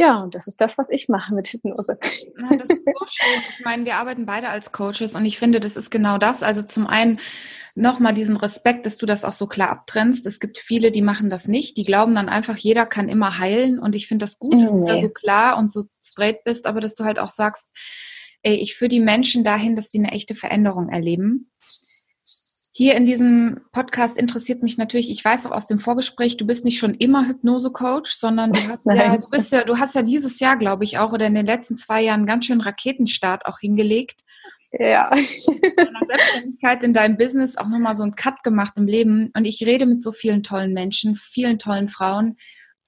Ja, 0.00 0.22
und 0.22 0.34
das 0.34 0.46
ist 0.46 0.58
das, 0.62 0.78
was 0.78 0.88
ich 0.88 1.10
mache 1.10 1.34
mit 1.34 1.48
Hypnose. 1.48 1.98
Ja, 2.00 2.56
das 2.56 2.70
ist 2.70 2.86
so 2.86 3.06
schön. 3.06 3.42
Ich 3.58 3.64
meine, 3.66 3.84
wir 3.84 3.96
arbeiten 3.96 4.24
beide 4.24 4.48
als 4.48 4.72
Coaches 4.72 5.14
und 5.14 5.26
ich 5.26 5.38
finde, 5.38 5.60
das 5.60 5.76
ist 5.76 5.90
genau 5.90 6.16
das. 6.16 6.42
Also 6.42 6.62
zum 6.62 6.86
einen 6.86 7.20
nochmal 7.74 8.14
diesen 8.14 8.38
Respekt, 8.38 8.86
dass 8.86 8.96
du 8.96 9.04
das 9.04 9.26
auch 9.26 9.34
so 9.34 9.46
klar 9.46 9.68
abtrennst. 9.68 10.24
Es 10.24 10.40
gibt 10.40 10.58
viele, 10.58 10.90
die 10.90 11.02
machen 11.02 11.28
das 11.28 11.48
nicht. 11.48 11.76
Die 11.76 11.84
glauben 11.84 12.14
dann 12.14 12.30
einfach, 12.30 12.56
jeder 12.56 12.86
kann 12.86 13.10
immer 13.10 13.36
heilen. 13.36 13.78
Und 13.78 13.94
ich 13.94 14.06
finde 14.06 14.24
das 14.24 14.38
gut, 14.38 14.54
dass 14.54 14.72
nee. 14.72 14.80
du 14.80 14.86
da 14.86 14.98
so 15.00 15.10
klar 15.10 15.58
und 15.58 15.70
so 15.70 15.84
straight 16.02 16.44
bist, 16.44 16.64
aber 16.64 16.80
dass 16.80 16.94
du 16.94 17.04
halt 17.04 17.18
auch 17.18 17.28
sagst, 17.28 17.68
ey, 18.42 18.54
ich 18.54 18.76
führe 18.76 18.88
die 18.88 19.00
Menschen 19.00 19.44
dahin, 19.44 19.76
dass 19.76 19.90
sie 19.90 19.98
eine 19.98 20.12
echte 20.12 20.34
Veränderung 20.34 20.88
erleben. 20.88 21.50
Hier 22.80 22.96
in 22.96 23.04
diesem 23.04 23.60
Podcast 23.72 24.16
interessiert 24.16 24.62
mich 24.62 24.78
natürlich, 24.78 25.10
ich 25.10 25.22
weiß 25.22 25.44
auch 25.44 25.50
aus 25.50 25.66
dem 25.66 25.80
Vorgespräch, 25.80 26.38
du 26.38 26.46
bist 26.46 26.64
nicht 26.64 26.78
schon 26.78 26.94
immer 26.94 27.28
Hypnose-Coach, 27.28 28.10
sondern 28.10 28.54
du 28.54 28.60
hast 28.68 28.86
ja, 28.86 29.18
du 29.18 29.30
bist 29.30 29.52
ja, 29.52 29.64
du 29.64 29.76
hast 29.76 29.94
ja 29.94 30.00
dieses 30.00 30.40
Jahr, 30.40 30.56
glaube 30.56 30.84
ich, 30.84 30.96
auch 30.96 31.12
oder 31.12 31.26
in 31.26 31.34
den 31.34 31.44
letzten 31.44 31.76
zwei 31.76 32.00
Jahren 32.00 32.24
ganz 32.24 32.46
schön 32.46 32.62
Raketenstart 32.62 33.44
auch 33.44 33.58
hingelegt. 33.58 34.22
Ja. 34.72 35.10
Nach 35.10 36.06
Selbstständigkeit 36.06 36.82
in 36.82 36.92
deinem 36.92 37.18
Business 37.18 37.58
auch 37.58 37.68
nochmal 37.68 37.96
so 37.96 38.02
einen 38.02 38.14
Cut 38.14 38.42
gemacht 38.42 38.72
im 38.76 38.86
Leben. 38.86 39.30
Und 39.36 39.44
ich 39.44 39.62
rede 39.66 39.84
mit 39.84 40.02
so 40.02 40.10
vielen 40.10 40.42
tollen 40.42 40.72
Menschen, 40.72 41.16
vielen 41.16 41.58
tollen 41.58 41.90
Frauen, 41.90 42.38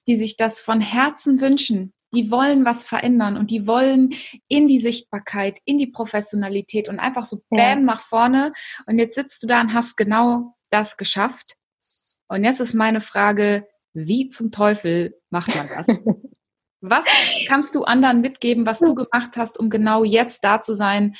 die 0.07 0.17
sich 0.17 0.37
das 0.37 0.59
von 0.59 0.81
Herzen 0.81 1.39
wünschen, 1.39 1.93
die 2.13 2.31
wollen 2.31 2.65
was 2.65 2.85
verändern 2.85 3.37
und 3.37 3.49
die 3.51 3.67
wollen 3.67 4.11
in 4.47 4.67
die 4.67 4.79
Sichtbarkeit, 4.79 5.57
in 5.65 5.77
die 5.77 5.91
Professionalität 5.91 6.87
und 6.89 6.99
einfach 6.99 7.25
so 7.25 7.41
bam 7.49 7.59
ja. 7.59 7.75
nach 7.75 8.01
vorne. 8.01 8.51
Und 8.87 8.99
jetzt 8.99 9.15
sitzt 9.15 9.43
du 9.43 9.47
da 9.47 9.61
und 9.61 9.73
hast 9.73 9.97
genau 9.97 10.55
das 10.69 10.97
geschafft. 10.97 11.55
Und 12.27 12.43
jetzt 12.43 12.59
ist 12.59 12.73
meine 12.73 13.01
Frage, 13.01 13.67
wie 13.93 14.29
zum 14.29 14.51
Teufel 14.51 15.19
macht 15.29 15.55
man 15.55 15.67
das? 15.67 15.87
was 16.81 17.05
kannst 17.47 17.75
du 17.75 17.83
anderen 17.83 18.21
mitgeben, 18.21 18.65
was 18.65 18.79
du 18.79 18.95
gemacht 18.95 19.37
hast, 19.37 19.59
um 19.59 19.69
genau 19.69 20.03
jetzt 20.03 20.43
da 20.43 20.61
zu 20.61 20.75
sein, 20.75 21.15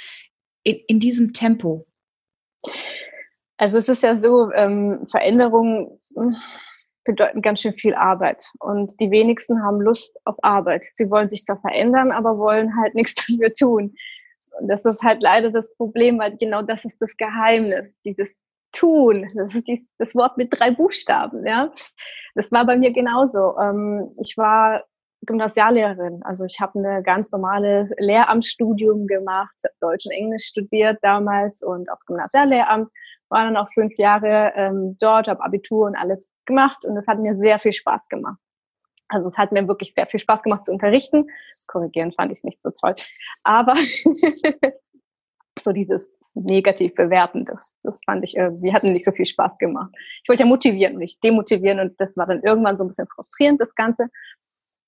in, 0.64 0.78
in 0.88 1.00
diesem 1.00 1.34
Tempo? 1.34 1.86
Also 3.58 3.78
es 3.78 3.90
ist 3.90 4.04
ja 4.04 4.16
so, 4.16 4.52
ähm, 4.54 5.06
Veränderung 5.06 6.00
bedeuten 7.04 7.42
ganz 7.42 7.62
schön 7.62 7.74
viel 7.74 7.94
Arbeit. 7.96 8.46
Und 8.60 9.00
die 9.00 9.12
wenigsten 9.12 9.64
haben 9.64 9.82
Lust 9.82 10.18
auf 10.26 10.38
Arbeit. 10.42 10.86
Sie 10.94 11.10
wollen 11.10 11.30
sich 11.30 11.46
zwar 11.46 11.60
verändern, 11.60 12.12
aber 12.12 12.38
wollen 12.38 12.76
halt 12.78 12.96
nichts 12.96 13.16
dafür 13.16 13.54
tun. 13.54 13.96
Und 14.60 14.68
das 14.68 14.86
ist 14.86 15.02
halt 15.04 15.22
leider 15.22 15.52
das 15.52 15.76
Problem, 15.76 16.20
weil 16.20 16.38
genau 16.38 16.62
das 16.62 16.86
ist 16.86 17.02
das 17.02 17.18
Geheimnis, 17.18 18.00
dieses 18.02 18.40
Tun. 18.72 19.30
Das 19.36 19.56
ist 19.56 19.92
das 19.98 20.16
Wort 20.16 20.38
mit 20.38 20.50
drei 20.52 20.72
Buchstaben, 20.72 21.46
ja. 21.46 21.72
Das 22.36 22.52
war 22.52 22.66
bei 22.66 22.78
mir 22.78 22.92
genauso. 22.92 23.58
Ähm, 23.60 24.12
ich 24.20 24.38
war 24.38 24.84
Gymnasiallehrerin. 25.26 26.22
Also 26.24 26.46
ich 26.46 26.60
habe 26.60 26.80
eine 26.80 27.04
ganz 27.04 27.32
normale 27.32 27.90
Lehramtsstudium 27.98 29.08
gemacht, 29.08 29.56
Deutsch 29.80 30.06
und 30.06 30.12
Englisch 30.12 30.46
studiert 30.46 31.00
damals 31.02 31.64
und 31.64 31.92
auf 31.92 32.00
Gymnasiallehramt. 32.06 32.90
War 33.30 33.46
dann 33.46 33.58
auch 33.58 33.70
fünf 33.74 33.98
Jahre 33.98 34.54
ähm, 34.56 34.98
dort, 35.00 35.28
habe 35.28 35.44
Abitur 35.44 35.88
und 35.88 35.96
alles 35.96 36.32
gemacht 36.46 36.86
und 36.86 36.98
es 36.98 37.08
hat 37.08 37.20
mir 37.20 37.36
sehr 37.38 37.60
viel 37.60 37.74
Spaß 37.74 38.08
gemacht. 38.10 38.38
Also 39.08 39.28
es 39.28 39.38
hat 39.38 39.52
mir 39.52 39.68
wirklich 39.68 39.94
sehr 39.96 40.06
viel 40.06 40.20
Spaß 40.20 40.44
gemacht 40.44 40.64
zu 40.64 40.72
unterrichten. 40.72 41.28
Das 41.56 41.68
Korrigieren 41.68 42.12
fand 42.14 42.32
ich 42.32 42.44
nicht 42.44 42.62
so 42.64 42.72
toll. 42.72 42.96
Aber 43.44 43.74
so 45.60 45.72
dieses 45.72 46.12
negativ 46.36 46.96
bewerten, 46.96 47.46
das, 47.46 47.74
das 47.84 48.02
fand 48.06 48.24
ich 48.24 48.36
irgendwie, 48.36 48.74
hat 48.74 48.84
nicht 48.84 49.06
so 49.06 49.12
viel 49.12 49.26
Spaß 49.26 49.58
gemacht. 49.60 49.92
Ich 50.24 50.30
wollte 50.30 50.44
ja 50.44 50.50
motivieren, 50.50 50.98
nicht 50.98 51.24
demotivieren 51.24 51.80
und 51.80 52.00
das 52.00 52.18
war 52.18 52.26
dann 52.26 52.42
irgendwann 52.42 52.78
so 52.78 52.84
ein 52.84 52.88
bisschen 52.88 53.08
frustrierend, 53.08 53.62
das 53.62 53.76
Ganze. 53.76 54.08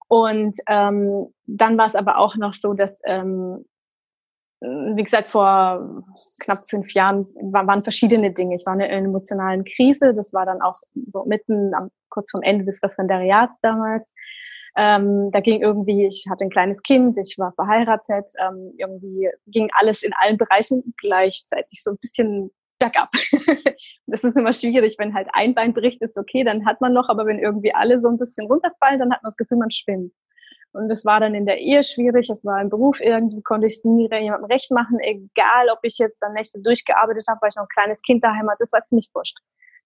Und 0.08 0.58
ähm, 0.68 1.28
dann 1.46 1.78
war 1.78 1.88
es 1.88 1.96
aber 1.96 2.18
auch 2.18 2.36
noch 2.36 2.54
so, 2.54 2.74
dass, 2.74 3.02
ähm, 3.06 3.66
wie 4.62 5.04
gesagt, 5.04 5.32
vor 5.32 6.04
knapp 6.42 6.60
fünf 6.70 6.94
Jahren 6.94 7.28
war, 7.52 7.68
waren 7.68 7.84
verschiedene 7.84 8.32
Dinge. 8.32 8.56
Ich 8.56 8.66
war 8.66 8.76
in 8.76 8.82
einer 8.82 8.94
emotionalen 8.94 9.64
Krise. 9.64 10.14
Das 10.14 10.34
war 10.34 10.46
dann 10.46 10.62
auch 10.62 10.76
so 11.12 11.26
mitten 11.26 11.74
am, 11.74 11.90
kurz 12.10 12.32
vom 12.32 12.42
Ende 12.42 12.66
des 12.66 12.82
Referendariats 12.82 13.60
damals. 13.62 14.14
Ähm, 14.78 15.32
da 15.32 15.40
ging 15.40 15.62
irgendwie, 15.62 16.06
ich 16.06 16.26
hatte 16.30 16.44
ein 16.44 16.50
kleines 16.50 16.84
Kind, 16.84 17.18
ich 17.18 17.38
war 17.38 17.54
verheiratet, 17.54 18.26
ähm, 18.46 18.74
irgendwie 18.78 19.30
ging 19.48 19.70
alles 19.74 20.04
in 20.04 20.12
allen 20.20 20.38
Bereichen 20.38 20.94
gleichzeitig 20.98 21.82
so 21.82 21.92
ein 21.92 21.98
bisschen 22.02 22.52
bergab. 22.78 23.10
das 24.08 24.24
ist 24.24 24.38
immer 24.38 24.54
schwierig, 24.54 24.96
wenn 24.98 25.14
halt 25.14 25.28
ein 25.34 25.54
Bein 25.54 25.74
bricht, 25.74 26.02
ist 26.02 26.18
okay, 26.18 26.44
dann 26.44 26.66
hat 26.66 26.82
man 26.82 26.94
noch, 26.94 27.10
aber 27.10 27.26
wenn 27.26 27.40
irgendwie 27.40 27.74
alle 27.74 27.98
so 27.98 28.10
ein 28.10 28.18
bisschen 28.18 28.48
runterfallen, 28.48 29.00
dann 29.00 29.12
hat 29.12 29.24
man 29.24 29.30
das 29.30 29.38
Gefühl, 29.38 29.58
man 29.58 29.72
schwimmt. 29.72 30.14
Und 30.74 30.90
das 30.90 31.06
war 31.06 31.22
dann 31.22 31.36
in 31.36 31.46
der 31.46 31.60
Ehe 31.60 31.84
schwierig, 31.84 32.30
es 32.30 32.44
war 32.44 32.62
im 32.62 32.70
Beruf 32.70 33.00
irgendwie, 33.00 33.42
konnte 33.42 33.68
ich 33.68 33.80
nie 33.86 34.10
jemandem 34.12 34.52
recht 34.52 34.72
machen, 34.72 35.00
egal 35.00 35.70
ob 35.72 35.80
ich 35.84 35.98
jetzt 35.98 36.18
dann 36.20 36.34
Nächte 36.34 36.60
durchgearbeitet 36.62 37.26
habe, 37.30 37.40
weil 37.42 37.50
ich 37.50 37.56
noch 37.56 37.64
ein 37.64 37.74
kleines 37.74 38.02
Kind 38.02 38.24
daheim 38.24 38.50
hatte, 38.50 38.60
das 38.66 38.74
war 38.74 38.86
ziemlich 38.88 39.10
wurscht. 39.14 39.38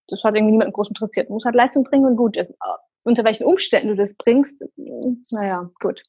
Das 0.07 0.23
hat 0.23 0.35
irgendwie 0.35 0.53
niemanden 0.53 0.73
groß 0.73 0.89
interessiert. 0.89 1.29
Du 1.29 1.33
musst 1.33 1.45
halt 1.45 1.53
Leistung 1.53 1.83
bringen 1.83 2.05
und 2.05 2.15
gut 2.15 2.35
ist. 2.35 2.55
Unter 3.03 3.23
welchen 3.23 3.45
Umständen 3.45 3.89
du 3.89 3.95
das 3.95 4.15
bringst, 4.15 4.65
naja, 5.31 5.69
gut 5.79 6.01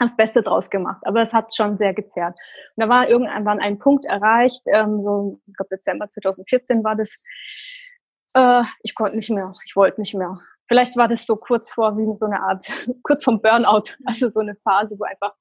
habe 0.00 0.08
das 0.08 0.16
Beste 0.16 0.42
draus 0.42 0.70
gemacht, 0.70 1.00
aber 1.04 1.22
es 1.22 1.32
hat 1.32 1.54
schon 1.54 1.78
sehr 1.78 1.94
gezerrt. 1.94 2.36
Und 2.76 2.84
da 2.84 2.88
war 2.88 3.08
irgendwann 3.08 3.60
ein 3.60 3.78
Punkt 3.78 4.04
erreicht, 4.06 4.62
ähm, 4.72 5.02
so 5.02 5.40
ich 5.46 5.56
glaube 5.56 5.76
Dezember 5.76 6.08
2014 6.08 6.84
war 6.84 6.96
das. 6.96 7.24
Äh, 8.34 8.62
ich 8.82 8.94
konnte 8.94 9.16
nicht 9.16 9.30
mehr, 9.30 9.54
ich 9.66 9.76
wollte 9.76 10.00
nicht 10.00 10.14
mehr. 10.14 10.38
Vielleicht 10.68 10.96
war 10.96 11.08
das 11.08 11.24
so 11.24 11.36
kurz 11.36 11.70
vor 11.70 11.96
wie 11.96 12.16
so 12.18 12.26
eine 12.26 12.40
Art, 12.40 12.66
kurz 13.02 13.24
vom 13.24 13.40
Burnout, 13.40 13.94
also 14.04 14.30
so 14.30 14.40
eine 14.40 14.54
Phase, 14.56 14.98
wo 14.98 15.04
einfach 15.04 15.34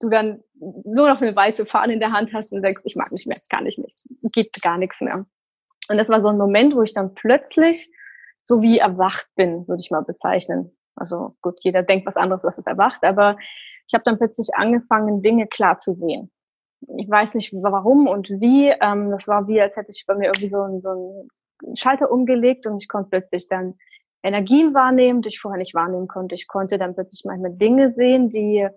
du 0.00 0.10
dann 0.10 0.42
nur 0.54 1.08
noch 1.08 1.20
eine 1.20 1.34
weiße 1.34 1.64
Fahne 1.64 1.94
in 1.94 2.00
der 2.00 2.12
Hand 2.12 2.32
hast 2.34 2.52
und 2.52 2.62
denkst, 2.62 2.82
ich 2.84 2.96
mag 2.96 3.10
nicht 3.12 3.26
mehr, 3.26 3.40
kann 3.48 3.66
ich 3.66 3.78
nicht, 3.78 4.06
geht 4.34 4.52
gar 4.62 4.78
nichts 4.78 5.00
mehr. 5.00 5.24
Und 5.88 5.98
das 5.98 6.08
war 6.08 6.20
so 6.20 6.28
ein 6.28 6.36
Moment, 6.36 6.74
wo 6.74 6.82
ich 6.82 6.92
dann 6.92 7.14
plötzlich 7.14 7.90
so 8.44 8.60
wie 8.60 8.78
erwacht 8.78 9.26
bin, 9.36 9.66
würde 9.66 9.80
ich 9.80 9.90
mal 9.90 10.02
bezeichnen. 10.02 10.76
Also 10.94 11.36
gut, 11.42 11.58
jeder 11.62 11.82
denkt 11.82 12.06
was 12.06 12.16
anderes, 12.16 12.44
was 12.44 12.58
es 12.58 12.66
erwacht, 12.66 13.02
aber 13.04 13.36
ich 13.86 13.94
habe 13.94 14.04
dann 14.04 14.18
plötzlich 14.18 14.48
angefangen, 14.54 15.22
Dinge 15.22 15.46
klar 15.46 15.78
zu 15.78 15.94
sehen. 15.94 16.30
Ich 16.98 17.08
weiß 17.08 17.34
nicht 17.34 17.52
warum 17.54 18.06
und 18.06 18.28
wie. 18.28 18.68
Ähm, 18.80 19.10
das 19.10 19.28
war 19.28 19.48
wie, 19.48 19.60
als 19.60 19.76
hätte 19.76 19.92
ich 19.94 20.04
bei 20.06 20.14
mir 20.14 20.26
irgendwie 20.26 20.50
so, 20.50 20.62
ein, 20.62 20.80
so 20.80 21.28
einen 21.62 21.76
Schalter 21.76 22.10
umgelegt 22.10 22.66
und 22.66 22.82
ich 22.82 22.88
konnte 22.88 23.10
plötzlich 23.10 23.48
dann 23.48 23.74
Energien 24.22 24.74
wahrnehmen, 24.74 25.22
die 25.22 25.28
ich 25.28 25.40
vorher 25.40 25.58
nicht 25.58 25.74
wahrnehmen 25.74 26.08
konnte. 26.08 26.34
Ich 26.34 26.48
konnte 26.48 26.78
dann 26.78 26.94
plötzlich 26.94 27.24
manchmal 27.24 27.54
Dinge 27.54 27.90
sehen, 27.90 28.28
die, 28.28 28.68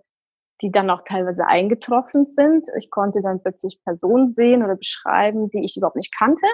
die 0.61 0.71
dann 0.71 0.89
auch 0.89 1.01
teilweise 1.03 1.45
eingetroffen 1.45 2.23
sind. 2.23 2.67
Ich 2.77 2.89
konnte 2.89 3.21
dann 3.21 3.41
plötzlich 3.41 3.79
Personen 3.83 4.27
sehen 4.27 4.63
oder 4.63 4.75
beschreiben, 4.75 5.49
die 5.49 5.63
ich 5.65 5.75
überhaupt 5.75 5.95
nicht 5.95 6.15
kannte 6.17 6.45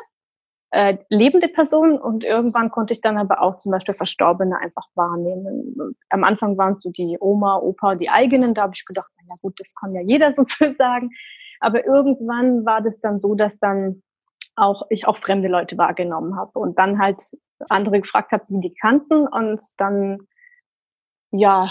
äh, 0.72 0.98
lebende 1.10 1.48
Personen 1.48 1.98
und 1.98 2.24
irgendwann 2.24 2.70
konnte 2.70 2.94
ich 2.94 3.02
dann 3.02 3.18
aber 3.18 3.42
auch 3.42 3.58
zum 3.58 3.72
Beispiel 3.72 3.96
Verstorbene 3.96 4.58
einfach 4.58 4.88
wahrnehmen. 4.96 5.96
Am 6.10 6.24
Anfang 6.24 6.58
waren 6.58 6.74
es 6.74 6.82
so 6.82 6.90
die 6.90 7.18
Oma, 7.20 7.58
Opa, 7.58 7.96
die 7.96 8.10
eigenen, 8.10 8.54
da 8.54 8.64
habe 8.64 8.74
ich 8.76 8.86
gedacht, 8.86 9.12
na 9.28 9.36
gut, 9.42 9.60
das 9.60 9.74
kann 9.76 9.94
ja 9.94 10.02
jeder 10.02 10.32
sozusagen. 10.34 11.10
Aber 11.60 11.86
irgendwann 11.86 12.66
war 12.66 12.82
das 12.82 13.00
dann 13.00 13.18
so, 13.18 13.36
dass 13.36 13.60
dann 13.60 14.04
auch 14.56 14.84
ich 14.90 15.08
auch 15.08 15.18
fremde 15.18 15.48
Leute 15.48 15.78
wahrgenommen 15.78 16.38
habe 16.38 16.60
und 16.60 16.78
dann 16.80 17.00
halt 17.00 17.22
andere 17.70 18.00
gefragt 18.02 18.32
habe, 18.32 18.44
wie 18.50 18.62
die 18.62 18.76
kannten 18.76 19.28
und 19.28 19.62
dann 19.78 20.20
ja 21.32 21.70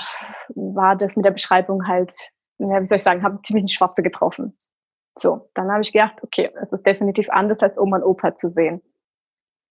war 0.54 0.96
das 0.96 1.16
mit 1.16 1.24
der 1.24 1.30
Beschreibung 1.30 1.86
halt, 1.86 2.12
ja, 2.58 2.80
wie 2.80 2.84
soll 2.84 2.98
ich 2.98 3.04
sagen, 3.04 3.22
habe 3.22 3.40
ziemlich 3.42 3.64
ein 3.64 3.68
Schwarze 3.68 4.02
getroffen. 4.02 4.56
So, 5.16 5.48
dann 5.54 5.70
habe 5.70 5.82
ich 5.82 5.92
gedacht, 5.92 6.16
okay, 6.22 6.50
es 6.60 6.72
ist 6.72 6.84
definitiv 6.84 7.28
anders 7.30 7.60
als 7.60 7.78
Oma 7.78 7.98
und 7.98 8.04
Opa 8.04 8.34
zu 8.34 8.48
sehen. 8.48 8.82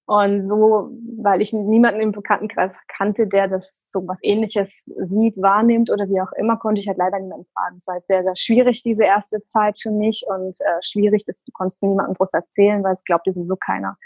Und 0.06 0.44
so, 0.44 0.90
weil 1.18 1.42
ich 1.42 1.54
niemanden 1.54 2.02
im 2.02 2.12
Bekanntenkreis 2.12 2.78
kannte, 2.90 3.26
der 3.26 3.48
das 3.48 3.90
so 3.90 4.06
was 4.06 4.18
ähnliches 4.22 4.84
sieht, 4.86 5.38
wahrnimmt 5.38 5.90
oder 5.90 6.10
wie 6.10 6.20
auch 6.20 6.32
immer, 6.34 6.58
konnte 6.58 6.82
ich 6.82 6.88
halt 6.90 6.98
leider 6.98 7.20
niemanden 7.20 7.48
fragen. 7.54 7.78
Es 7.78 7.88
war 7.88 7.96
jetzt 7.96 8.08
sehr, 8.08 8.22
sehr 8.22 8.36
schwierig, 8.36 8.84
diese 8.84 9.06
erste 9.06 9.44
Zeit 9.46 9.82
für 9.82 9.92
mich 9.92 10.26
und 10.28 10.60
äh, 10.60 10.80
schwierig, 10.82 11.24
dass 11.26 11.44
du 11.46 11.52
konntest 11.54 11.82
niemandem 11.82 12.16
groß 12.16 12.34
erzählen, 12.34 12.84
weil 12.84 12.94
es 12.94 13.06
glaubt 13.06 13.28
dir 13.28 13.34
sowieso 13.34 13.56
keiner 13.56 13.98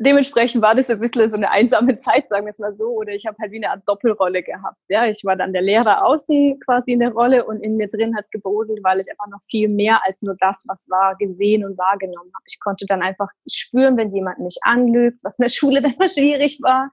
dementsprechend 0.00 0.62
war 0.62 0.74
das 0.74 0.88
ein 0.88 0.98
bisschen 0.98 1.30
so 1.30 1.36
eine 1.36 1.50
einsame 1.50 1.96
Zeit, 1.98 2.28
sagen 2.28 2.46
wir 2.46 2.50
es 2.50 2.58
mal 2.58 2.74
so, 2.74 2.88
oder 2.88 3.12
ich 3.12 3.26
habe 3.26 3.36
halt 3.40 3.52
wie 3.52 3.56
eine 3.56 3.70
Art 3.70 3.82
Doppelrolle 3.86 4.42
gehabt. 4.42 4.78
Ja, 4.88 5.06
ich 5.06 5.22
war 5.24 5.36
dann 5.36 5.52
der 5.52 5.62
Lehrer 5.62 6.04
außen 6.04 6.58
quasi 6.64 6.92
in 6.92 7.00
der 7.00 7.12
Rolle 7.12 7.44
und 7.44 7.60
in 7.60 7.76
mir 7.76 7.88
drin 7.88 8.16
hat 8.16 8.30
gebrodelt, 8.30 8.80
weil 8.82 8.98
ich 8.98 9.10
einfach 9.10 9.28
noch 9.30 9.42
viel 9.48 9.68
mehr 9.68 10.00
als 10.04 10.22
nur 10.22 10.36
das, 10.40 10.64
was 10.68 10.88
war, 10.88 11.16
gesehen 11.16 11.64
und 11.64 11.76
wahrgenommen 11.76 12.30
habe. 12.34 12.44
Ich 12.46 12.58
konnte 12.60 12.86
dann 12.86 13.02
einfach 13.02 13.28
spüren, 13.46 13.96
wenn 13.98 14.14
jemand 14.14 14.38
mich 14.38 14.58
anlügt, 14.62 15.22
was 15.22 15.38
in 15.38 15.42
der 15.42 15.50
Schule 15.50 15.82
dann 15.82 15.94
mal 15.98 16.08
schwierig 16.08 16.58
war. 16.62 16.90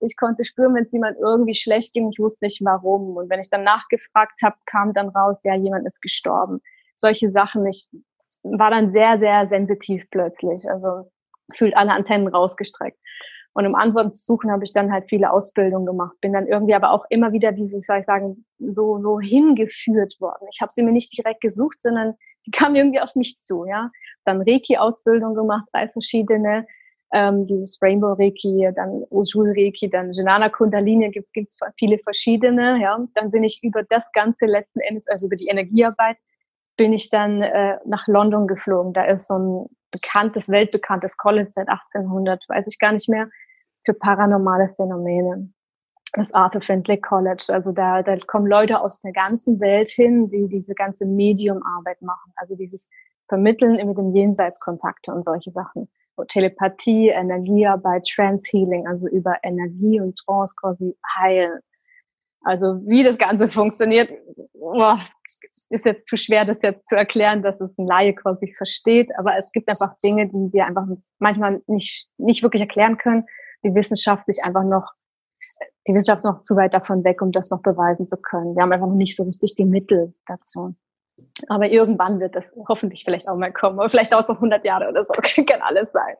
Ich 0.00 0.16
konnte 0.16 0.44
spüren, 0.44 0.74
wenn 0.74 0.84
es 0.84 0.92
jemand 0.92 1.18
irgendwie 1.18 1.54
schlecht 1.54 1.92
ging, 1.92 2.10
ich 2.10 2.20
wusste 2.20 2.44
nicht 2.44 2.64
warum. 2.64 3.16
Und 3.16 3.30
wenn 3.30 3.40
ich 3.40 3.50
dann 3.50 3.64
nachgefragt 3.64 4.40
habe, 4.44 4.56
kam 4.66 4.92
dann 4.92 5.08
raus, 5.08 5.40
ja, 5.42 5.56
jemand 5.56 5.86
ist 5.86 6.00
gestorben. 6.00 6.60
Solche 6.96 7.28
Sachen, 7.28 7.66
ich 7.66 7.88
war 8.44 8.70
dann 8.70 8.92
sehr, 8.92 9.18
sehr 9.18 9.48
sensitiv 9.48 10.04
plötzlich. 10.10 10.70
Also 10.70 11.10
fühlt 11.52 11.76
alle 11.76 11.92
Antennen 11.92 12.28
rausgestreckt. 12.28 12.98
Und 13.54 13.66
um 13.66 13.76
Antworten 13.76 14.12
zu 14.12 14.24
suchen, 14.24 14.50
habe 14.50 14.64
ich 14.64 14.72
dann 14.72 14.92
halt 14.92 15.04
viele 15.08 15.30
Ausbildungen 15.30 15.86
gemacht. 15.86 16.16
Bin 16.20 16.32
dann 16.32 16.48
irgendwie 16.48 16.74
aber 16.74 16.90
auch 16.90 17.04
immer 17.08 17.32
wieder 17.32 17.52
dieses, 17.52 17.86
soll 17.86 17.98
ich 17.98 18.04
sagen, 18.04 18.44
so, 18.58 19.00
so 19.00 19.20
hingeführt 19.20 20.16
worden. 20.20 20.48
Ich 20.52 20.60
habe 20.60 20.72
sie 20.72 20.82
mir 20.82 20.90
nicht 20.90 21.16
direkt 21.16 21.40
gesucht, 21.40 21.80
sondern 21.80 22.14
die 22.46 22.50
kamen 22.52 22.74
irgendwie 22.74 23.00
auf 23.00 23.14
mich 23.14 23.38
zu, 23.38 23.64
ja. 23.64 23.90
Dann 24.24 24.42
Reiki-Ausbildung 24.42 25.34
gemacht, 25.34 25.68
drei 25.72 25.88
verschiedene. 25.88 26.66
Ähm, 27.12 27.46
dieses 27.46 27.80
Rainbow 27.80 28.14
Reiki, 28.14 28.68
dann 28.74 29.04
Ojul 29.10 29.52
Reiki, 29.56 29.88
dann 29.88 30.12
Janana 30.12 30.48
Kundalini, 30.48 31.10
gibt's 31.10 31.30
gibt's 31.30 31.56
viele 31.78 31.98
verschiedene, 32.00 32.80
ja. 32.82 32.98
Dann 33.14 33.30
bin 33.30 33.44
ich 33.44 33.60
über 33.62 33.84
das 33.84 34.10
Ganze 34.10 34.46
letzten 34.46 34.80
Endes, 34.80 35.06
also 35.06 35.26
über 35.26 35.36
die 35.36 35.46
Energiearbeit, 35.46 36.16
bin 36.76 36.92
ich 36.92 37.10
dann 37.10 37.42
äh, 37.42 37.78
nach 37.84 38.06
London 38.06 38.46
geflogen. 38.46 38.92
Da 38.92 39.04
ist 39.04 39.28
so 39.28 39.38
ein 39.38 39.66
bekanntes, 39.90 40.48
weltbekanntes 40.48 41.16
College 41.16 41.48
seit 41.48 41.68
1800, 41.68 42.44
weiß 42.48 42.66
ich 42.68 42.78
gar 42.78 42.92
nicht 42.92 43.08
mehr, 43.08 43.28
für 43.84 43.94
paranormale 43.94 44.74
Phänomene. 44.76 45.52
Das 46.14 46.32
Arthur 46.32 46.60
Findlay 46.60 47.00
College. 47.00 47.46
Also 47.52 47.72
da, 47.72 48.02
da 48.02 48.16
kommen 48.16 48.46
Leute 48.46 48.80
aus 48.80 49.00
der 49.00 49.12
ganzen 49.12 49.60
Welt 49.60 49.88
hin, 49.88 50.30
die 50.30 50.48
diese 50.48 50.74
ganze 50.74 51.06
Mediumarbeit 51.06 52.00
machen. 52.02 52.32
Also 52.36 52.54
dieses 52.54 52.88
Vermitteln 53.28 53.74
mit 53.86 53.98
dem 53.98 54.14
Jenseitskontakte 54.14 55.12
und 55.12 55.24
solche 55.24 55.50
Sachen. 55.50 55.88
Telepathie, 56.28 57.08
Energiearbeit, 57.08 58.06
Trance-Healing, 58.06 58.86
also 58.86 59.08
über 59.08 59.36
Energie 59.42 60.00
und 60.00 60.16
Trance 60.16 60.54
quasi 60.60 60.96
heilen. 61.18 61.58
Also 62.44 62.80
wie 62.86 63.02
das 63.02 63.18
Ganze 63.18 63.48
funktioniert, 63.48 64.10
boah, 64.52 65.00
ist 65.70 65.86
jetzt 65.86 66.08
zu 66.08 66.16
schwer, 66.16 66.44
das 66.44 66.62
jetzt 66.62 66.88
zu 66.88 66.96
erklären, 66.96 67.42
dass 67.42 67.60
es 67.60 67.76
ein 67.78 67.86
Laie 67.86 68.14
quasi 68.14 68.52
versteht. 68.56 69.10
Aber 69.18 69.36
es 69.38 69.50
gibt 69.52 69.68
einfach 69.68 69.96
Dinge, 70.02 70.28
die 70.28 70.52
wir 70.52 70.66
einfach 70.66 70.84
manchmal 71.18 71.62
nicht, 71.66 72.08
nicht 72.18 72.42
wirklich 72.42 72.60
erklären 72.60 72.98
können, 72.98 73.24
die 73.64 73.74
wissenschaftlich 73.74 74.44
einfach 74.44 74.64
noch, 74.64 74.92
die 75.88 75.94
Wissenschaft 75.94 76.24
noch 76.24 76.42
zu 76.42 76.54
weit 76.56 76.74
davon 76.74 77.02
weg, 77.04 77.22
um 77.22 77.32
das 77.32 77.50
noch 77.50 77.62
beweisen 77.62 78.06
zu 78.06 78.16
können. 78.16 78.54
Wir 78.54 78.62
haben 78.62 78.72
einfach 78.72 78.86
noch 78.86 78.94
nicht 78.94 79.16
so 79.16 79.24
richtig 79.24 79.54
die 79.56 79.64
Mittel 79.64 80.14
dazu. 80.26 80.74
Aber 81.48 81.70
irgendwann 81.70 82.20
wird 82.20 82.34
das 82.34 82.54
hoffentlich 82.68 83.04
vielleicht 83.04 83.28
auch 83.28 83.36
mal 83.36 83.52
kommen. 83.52 83.78
Aber 83.78 83.88
vielleicht 83.88 84.12
dauert 84.12 84.24
es 84.24 84.28
noch 84.28 84.36
100 84.36 84.64
Jahre 84.64 84.88
oder 84.88 85.04
so. 85.04 85.12
Kann 85.44 85.62
alles 85.62 85.88
sein. 85.92 86.16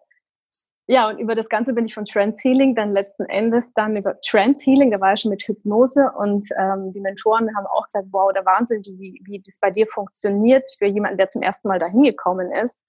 Ja, 0.86 1.08
und 1.08 1.18
über 1.18 1.34
das 1.34 1.48
Ganze 1.48 1.72
bin 1.72 1.86
ich 1.86 1.94
von 1.94 2.04
Trance 2.04 2.38
Healing 2.42 2.74
dann 2.74 2.92
letzten 2.92 3.24
Endes 3.24 3.72
dann 3.72 3.96
über 3.96 4.20
Trance 4.20 4.62
Healing, 4.64 4.90
da 4.90 5.00
war 5.00 5.14
ich 5.14 5.20
schon 5.20 5.30
mit 5.30 5.42
Hypnose 5.42 6.10
und 6.18 6.46
ähm, 6.58 6.92
die 6.92 7.00
Mentoren 7.00 7.48
haben 7.56 7.66
auch 7.66 7.84
gesagt, 7.84 8.08
wow, 8.10 8.30
der 8.34 8.44
Wahnsinn, 8.44 8.82
wie, 8.98 9.18
wie 9.24 9.40
das 9.40 9.58
bei 9.58 9.70
dir 9.70 9.86
funktioniert 9.86 10.68
für 10.78 10.86
jemanden, 10.86 11.16
der 11.16 11.30
zum 11.30 11.40
ersten 11.40 11.68
Mal 11.68 11.78
dahin 11.78 12.02
gekommen 12.02 12.52
ist, 12.52 12.82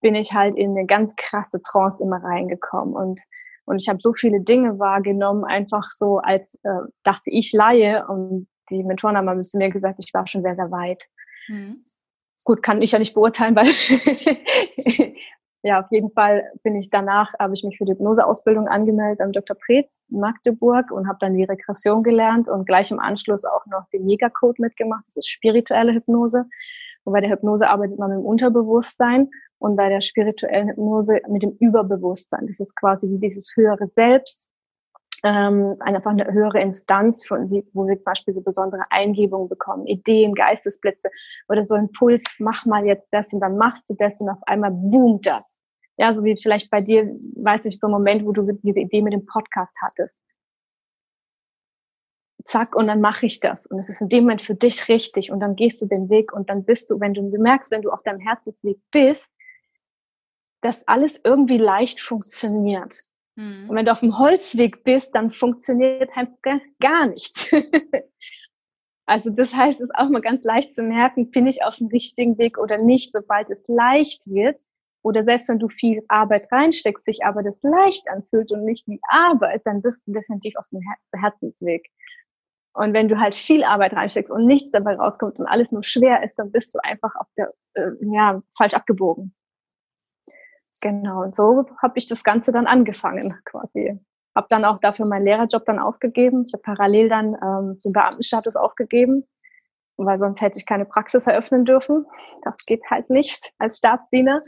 bin 0.00 0.16
ich 0.16 0.32
halt 0.32 0.56
in 0.56 0.72
eine 0.72 0.86
ganz 0.86 1.14
krasse 1.14 1.62
Trance 1.62 2.02
immer 2.02 2.22
reingekommen 2.22 2.94
und 2.94 3.20
und 3.66 3.82
ich 3.82 3.88
habe 3.88 3.98
so 4.00 4.12
viele 4.12 4.40
Dinge 4.40 4.78
wahrgenommen, 4.78 5.44
einfach 5.44 5.90
so 5.90 6.18
als 6.18 6.54
äh, 6.62 6.86
dachte 7.02 7.30
ich 7.30 7.52
Laie 7.52 8.06
und 8.06 8.46
die 8.70 8.82
Mentoren 8.84 9.16
haben 9.16 9.42
zu 9.42 9.58
mir 9.58 9.70
gesagt, 9.70 9.98
ich 9.98 10.14
war 10.14 10.26
schon 10.26 10.42
sehr, 10.42 10.54
sehr 10.54 10.70
weit. 10.70 11.02
Mhm. 11.48 11.84
Gut, 12.44 12.62
kann 12.62 12.80
ich 12.80 12.92
ja 12.92 13.00
nicht 13.00 13.14
beurteilen, 13.14 13.56
weil 13.56 13.66
ja, 15.66 15.80
auf 15.80 15.90
jeden 15.90 16.12
Fall 16.12 16.44
bin 16.62 16.76
ich 16.76 16.90
danach, 16.90 17.32
habe 17.40 17.54
ich 17.54 17.64
mich 17.64 17.76
für 17.76 17.84
die 17.84 17.92
Hypnoseausbildung 17.92 18.68
angemeldet 18.68 19.20
am 19.20 19.32
Dr. 19.32 19.56
Preetz 19.56 19.98
in 20.08 20.20
Magdeburg 20.20 20.92
und 20.92 21.08
habe 21.08 21.18
dann 21.20 21.34
die 21.34 21.42
Regression 21.42 22.04
gelernt 22.04 22.48
und 22.48 22.66
gleich 22.66 22.92
im 22.92 23.00
Anschluss 23.00 23.44
auch 23.44 23.66
noch 23.66 23.88
den 23.92 24.08
Jägercode 24.08 24.60
mitgemacht. 24.60 25.04
Das 25.06 25.16
ist 25.16 25.28
spirituelle 25.28 25.92
Hypnose. 25.92 26.44
Und 27.02 27.12
bei 27.12 27.20
der 27.20 27.30
Hypnose 27.30 27.68
arbeitet 27.68 27.98
man 27.98 28.10
mit 28.10 28.18
dem 28.20 28.24
Unterbewusstsein 28.24 29.28
und 29.58 29.76
bei 29.76 29.88
der 29.88 30.02
spirituellen 30.02 30.68
Hypnose 30.68 31.20
mit 31.28 31.42
dem 31.42 31.56
Überbewusstsein. 31.58 32.46
Das 32.46 32.60
ist 32.60 32.76
quasi 32.76 33.10
wie 33.10 33.18
dieses 33.18 33.52
höhere 33.56 33.88
Selbst, 33.96 34.48
ähm, 35.26 35.76
einfach 35.80 36.12
eine 36.12 36.32
höhere 36.32 36.60
Instanz, 36.60 37.26
von, 37.26 37.50
wo 37.72 37.86
wir 37.88 38.00
zum 38.00 38.12
Beispiel 38.12 38.32
so 38.32 38.42
besondere 38.42 38.84
Eingebungen 38.90 39.48
bekommen, 39.48 39.84
Ideen, 39.86 40.34
Geistesblitze 40.34 41.08
oder 41.48 41.64
so 41.64 41.74
ein 41.74 41.90
Puls, 41.90 42.36
mach 42.38 42.64
mal 42.64 42.86
jetzt 42.86 43.08
das 43.10 43.32
und 43.32 43.40
dann 43.40 43.56
machst 43.56 43.90
du 43.90 43.94
das 43.94 44.20
und 44.20 44.28
auf 44.28 44.38
einmal 44.46 44.70
boomt 44.70 45.26
das. 45.26 45.58
Ja, 45.98 46.14
so 46.14 46.22
wie 46.24 46.36
vielleicht 46.40 46.70
bei 46.70 46.80
dir, 46.80 47.06
weiß 47.06 47.64
ich, 47.64 47.78
so 47.80 47.88
ein 47.88 47.90
Moment, 47.90 48.24
wo 48.24 48.32
du 48.32 48.42
diese 48.62 48.78
Idee 48.78 49.02
mit 49.02 49.14
dem 49.14 49.26
Podcast 49.26 49.74
hattest. 49.82 50.20
Zack, 52.44 52.76
und 52.76 52.86
dann 52.86 53.00
mache 53.00 53.26
ich 53.26 53.40
das. 53.40 53.66
Und 53.66 53.80
es 53.80 53.88
ist 53.88 54.00
in 54.00 54.08
dem 54.08 54.24
Moment 54.24 54.42
für 54.42 54.54
dich 54.54 54.88
richtig. 54.88 55.32
Und 55.32 55.40
dann 55.40 55.56
gehst 55.56 55.82
du 55.82 55.86
den 55.86 56.08
Weg 56.08 56.32
und 56.32 56.48
dann 56.48 56.64
bist 56.64 56.90
du, 56.90 57.00
wenn 57.00 57.14
du 57.14 57.22
merkst, 57.22 57.72
wenn 57.72 57.82
du 57.82 57.90
auf 57.90 58.02
deinem 58.04 58.20
Herzensweg 58.20 58.78
bist, 58.92 59.32
dass 60.60 60.86
alles 60.86 61.20
irgendwie 61.24 61.58
leicht 61.58 62.00
funktioniert. 62.00 63.02
Mhm. 63.36 63.70
Und 63.70 63.76
wenn 63.76 63.86
du 63.86 63.92
auf 63.92 64.00
dem 64.00 64.18
Holzweg 64.18 64.82
bist, 64.84 65.14
dann 65.14 65.30
funktioniert 65.30 66.14
halt 66.16 66.30
gar 66.80 67.06
nichts. 67.06 67.50
also 69.06 69.30
das 69.30 69.54
heißt, 69.54 69.80
es 69.80 69.86
ist 69.86 69.94
auch 69.94 70.08
mal 70.08 70.22
ganz 70.22 70.42
leicht 70.44 70.74
zu 70.74 70.82
merken, 70.82 71.30
bin 71.30 71.46
ich 71.46 71.62
auf 71.64 71.76
dem 71.76 71.88
richtigen 71.88 72.38
Weg 72.38 72.58
oder 72.58 72.78
nicht, 72.78 73.12
sobald 73.12 73.50
es 73.50 73.66
leicht 73.68 74.26
wird. 74.26 74.60
Oder 75.02 75.22
selbst 75.22 75.48
wenn 75.48 75.60
du 75.60 75.68
viel 75.68 76.02
Arbeit 76.08 76.50
reinsteckst, 76.50 77.04
sich 77.04 77.24
aber 77.24 77.44
das 77.44 77.62
leicht 77.62 78.08
anfühlt 78.10 78.50
und 78.50 78.64
nicht 78.64 78.88
wie 78.88 78.98
Arbeit, 79.08 79.62
dann 79.64 79.80
bist 79.80 80.04
du 80.06 80.12
definitiv 80.12 80.56
auf 80.56 80.66
dem 80.72 80.80
Her 80.80 81.22
Herzensweg. 81.22 81.88
Und 82.72 82.92
wenn 82.92 83.08
du 83.08 83.20
halt 83.20 83.34
viel 83.36 83.62
Arbeit 83.62 83.94
reinsteckst 83.94 84.30
und 84.30 84.46
nichts 84.46 84.72
dabei 84.72 84.96
rauskommt 84.96 85.38
und 85.38 85.46
alles 85.46 85.70
nur 85.70 85.84
schwer 85.84 86.24
ist, 86.24 86.34
dann 86.34 86.50
bist 86.50 86.74
du 86.74 86.80
einfach 86.82 87.14
auf 87.16 87.28
der, 87.36 87.50
äh, 87.74 87.92
ja, 88.00 88.42
falsch 88.56 88.74
abgebogen. 88.74 89.32
Genau, 90.82 91.22
und 91.22 91.34
so 91.34 91.66
habe 91.80 91.98
ich 91.98 92.06
das 92.06 92.22
Ganze 92.22 92.52
dann 92.52 92.66
angefangen 92.66 93.22
quasi. 93.44 93.98
Habe 94.34 94.46
dann 94.50 94.64
auch 94.66 94.78
dafür 94.80 95.06
meinen 95.06 95.24
Lehrerjob 95.24 95.64
dann 95.64 95.78
aufgegeben. 95.78 96.44
Ich 96.46 96.52
habe 96.52 96.62
parallel 96.62 97.08
dann 97.08 97.34
ähm, 97.42 97.78
den 97.82 97.92
Beamtenstatus 97.92 98.56
aufgegeben, 98.56 99.26
weil 99.96 100.18
sonst 100.18 100.42
hätte 100.42 100.58
ich 100.58 100.66
keine 100.66 100.84
Praxis 100.84 101.26
eröffnen 101.26 101.64
dürfen. 101.64 102.04
Das 102.42 102.58
geht 102.66 102.82
halt 102.90 103.08
nicht 103.08 103.52
als 103.58 103.78
Staatsdiener. 103.78 104.40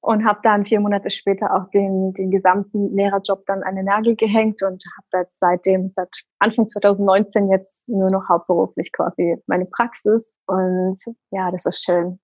Und 0.00 0.26
habe 0.26 0.40
dann 0.42 0.66
vier 0.66 0.80
Monate 0.80 1.08
später 1.08 1.54
auch 1.56 1.70
den, 1.70 2.12
den 2.12 2.30
gesamten 2.30 2.94
Lehrerjob 2.94 3.46
dann 3.46 3.62
an 3.62 3.74
den 3.74 3.86
Nagel 3.86 4.16
gehängt 4.16 4.62
und 4.62 4.84
habe 4.98 5.22
jetzt 5.22 5.40
seitdem, 5.40 5.92
seit 5.94 6.10
Anfang 6.40 6.68
2019 6.68 7.50
jetzt 7.50 7.88
nur 7.88 8.10
noch 8.10 8.28
hauptberuflich 8.28 8.92
quasi 8.92 9.38
meine 9.46 9.64
Praxis. 9.64 10.36
Und 10.46 10.98
ja, 11.30 11.50
das 11.50 11.64
ist 11.64 11.82
schön 11.82 12.20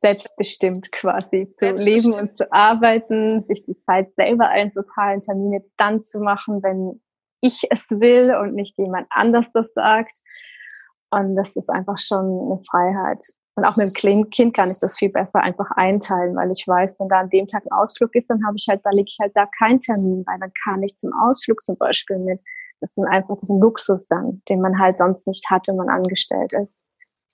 selbstbestimmt 0.00 0.92
quasi 0.92 1.52
zu 1.54 1.72
leben 1.72 2.14
und 2.14 2.32
zu 2.32 2.50
arbeiten, 2.52 3.44
sich 3.46 3.64
die 3.64 3.78
Zeit 3.84 4.14
selber 4.16 4.48
einzuteilen, 4.48 5.22
Termine 5.22 5.64
dann 5.76 6.02
zu 6.02 6.20
machen, 6.20 6.62
wenn 6.62 7.00
ich 7.40 7.66
es 7.70 7.90
will 7.90 8.34
und 8.34 8.54
nicht 8.54 8.76
jemand 8.78 9.06
anders 9.10 9.50
das 9.52 9.72
sagt. 9.74 10.16
Und 11.10 11.36
das 11.36 11.56
ist 11.56 11.70
einfach 11.70 11.98
schon 11.98 12.24
eine 12.26 12.62
Freiheit. 12.70 13.24
Und 13.56 13.64
auch 13.64 13.76
mit 13.76 14.02
dem 14.02 14.30
Kind 14.30 14.54
kann 14.54 14.70
ich 14.70 14.78
das 14.78 14.96
viel 14.96 15.10
besser 15.10 15.40
einfach 15.40 15.70
einteilen, 15.72 16.36
weil 16.36 16.50
ich 16.50 16.66
weiß, 16.66 16.98
wenn 16.98 17.08
da 17.08 17.20
an 17.20 17.30
dem 17.30 17.46
Tag 17.48 17.64
ein 17.66 17.72
Ausflug 17.72 18.14
ist, 18.14 18.30
dann 18.30 18.44
habe 18.46 18.56
ich 18.56 18.66
halt, 18.68 18.80
da 18.84 18.90
lege 18.90 19.08
ich 19.08 19.18
halt 19.20 19.32
da 19.34 19.46
keinen 19.58 19.80
Termin, 19.80 20.24
weil 20.26 20.38
dann 20.38 20.52
kann 20.64 20.82
ich 20.82 20.96
zum 20.96 21.12
Ausflug 21.12 21.60
zum 21.62 21.76
Beispiel 21.76 22.18
mit. 22.18 22.40
Das 22.80 22.96
ist 22.96 23.04
einfach 23.04 23.34
das 23.34 23.44
ist 23.44 23.50
ein 23.50 23.60
Luxus 23.60 24.06
dann, 24.08 24.40
den 24.48 24.62
man 24.62 24.78
halt 24.78 24.96
sonst 24.96 25.26
nicht 25.26 25.50
hat, 25.50 25.68
wenn 25.68 25.76
man 25.76 25.90
angestellt 25.90 26.52
ist. 26.54 26.80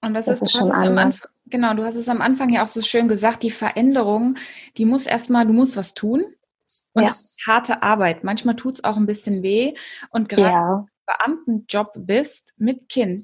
Und 0.00 0.14
das, 0.14 0.26
das 0.26 0.42
ist, 0.42 0.48
ist 0.48 0.52
schon 0.52 0.70
am 0.70 0.98
Anfang, 0.98 1.30
genau, 1.46 1.74
du 1.74 1.84
hast 1.84 1.96
es 1.96 2.08
am 2.08 2.20
Anfang 2.20 2.50
ja 2.50 2.62
auch 2.62 2.68
so 2.68 2.82
schön 2.82 3.08
gesagt, 3.08 3.42
die 3.42 3.50
Veränderung, 3.50 4.36
die 4.76 4.84
muss 4.84 5.06
erstmal, 5.06 5.46
du 5.46 5.52
musst 5.52 5.76
was 5.76 5.94
tun. 5.94 6.24
Und 6.92 7.04
ja. 7.04 7.12
harte 7.46 7.82
Arbeit. 7.82 8.24
Manchmal 8.24 8.56
tut 8.56 8.74
es 8.74 8.84
auch 8.84 8.96
ein 8.96 9.06
bisschen 9.06 9.42
weh. 9.42 9.74
Und 10.10 10.28
gerade 10.28 10.50
ja. 10.50 10.86
Beamtenjob 11.06 11.92
bist 11.94 12.54
mit 12.58 12.88
Kind, 12.88 13.22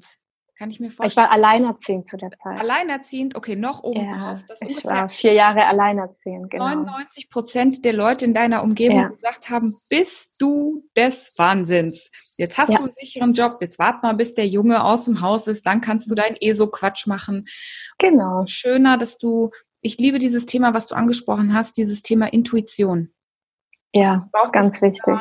kann 0.63 0.71
ich 0.71 0.79
mir 0.79 0.91
vorstellen. 0.91 1.25
Ich 1.25 1.29
war 1.29 1.31
alleinerziehend 1.31 2.07
zu 2.07 2.15
der 2.15 2.31
Zeit. 2.31 2.57
Alleinerziehend, 2.57 3.35
okay, 3.35 3.57
noch 3.57 3.83
oben 3.83 4.05
ja, 4.05 4.35
drauf. 4.35 4.45
ich 4.61 4.85
war 4.85 5.09
vier 5.09 5.33
Jahre 5.33 5.65
alleinerziehend, 5.65 6.51
genau. 6.51 6.69
99 6.69 7.29
Prozent 7.29 7.83
der 7.83 7.91
Leute 7.91 8.23
in 8.23 8.33
deiner 8.33 8.63
Umgebung 8.63 8.97
ja. 8.97 9.07
gesagt 9.09 9.49
haben, 9.49 9.75
bist 9.89 10.37
du 10.39 10.87
des 10.95 11.37
Wahnsinns. 11.37 12.09
Jetzt 12.37 12.57
hast 12.57 12.69
ja. 12.69 12.77
du 12.77 12.83
einen 12.85 12.93
sicheren 12.93 13.33
Job, 13.33 13.57
jetzt 13.59 13.77
wart 13.77 14.03
mal, 14.03 14.15
bis 14.15 14.35
der 14.35 14.47
Junge 14.47 14.85
aus 14.85 15.03
dem 15.03 15.19
Haus 15.19 15.47
ist, 15.47 15.67
dann 15.67 15.81
kannst 15.81 16.09
du 16.09 16.15
dein 16.15 16.37
ESO-Quatsch 16.39 17.07
machen. 17.07 17.45
Genau. 17.97 18.45
Schöner, 18.45 18.95
dass 18.97 19.17
du, 19.17 19.51
ich 19.81 19.97
liebe 19.97 20.17
dieses 20.17 20.45
Thema, 20.45 20.73
was 20.73 20.87
du 20.87 20.95
angesprochen 20.95 21.53
hast, 21.53 21.75
dieses 21.75 22.03
Thema 22.03 22.31
Intuition. 22.31 23.13
Ja, 23.91 24.17
ganz 24.53 24.81
wichtig 24.81 25.13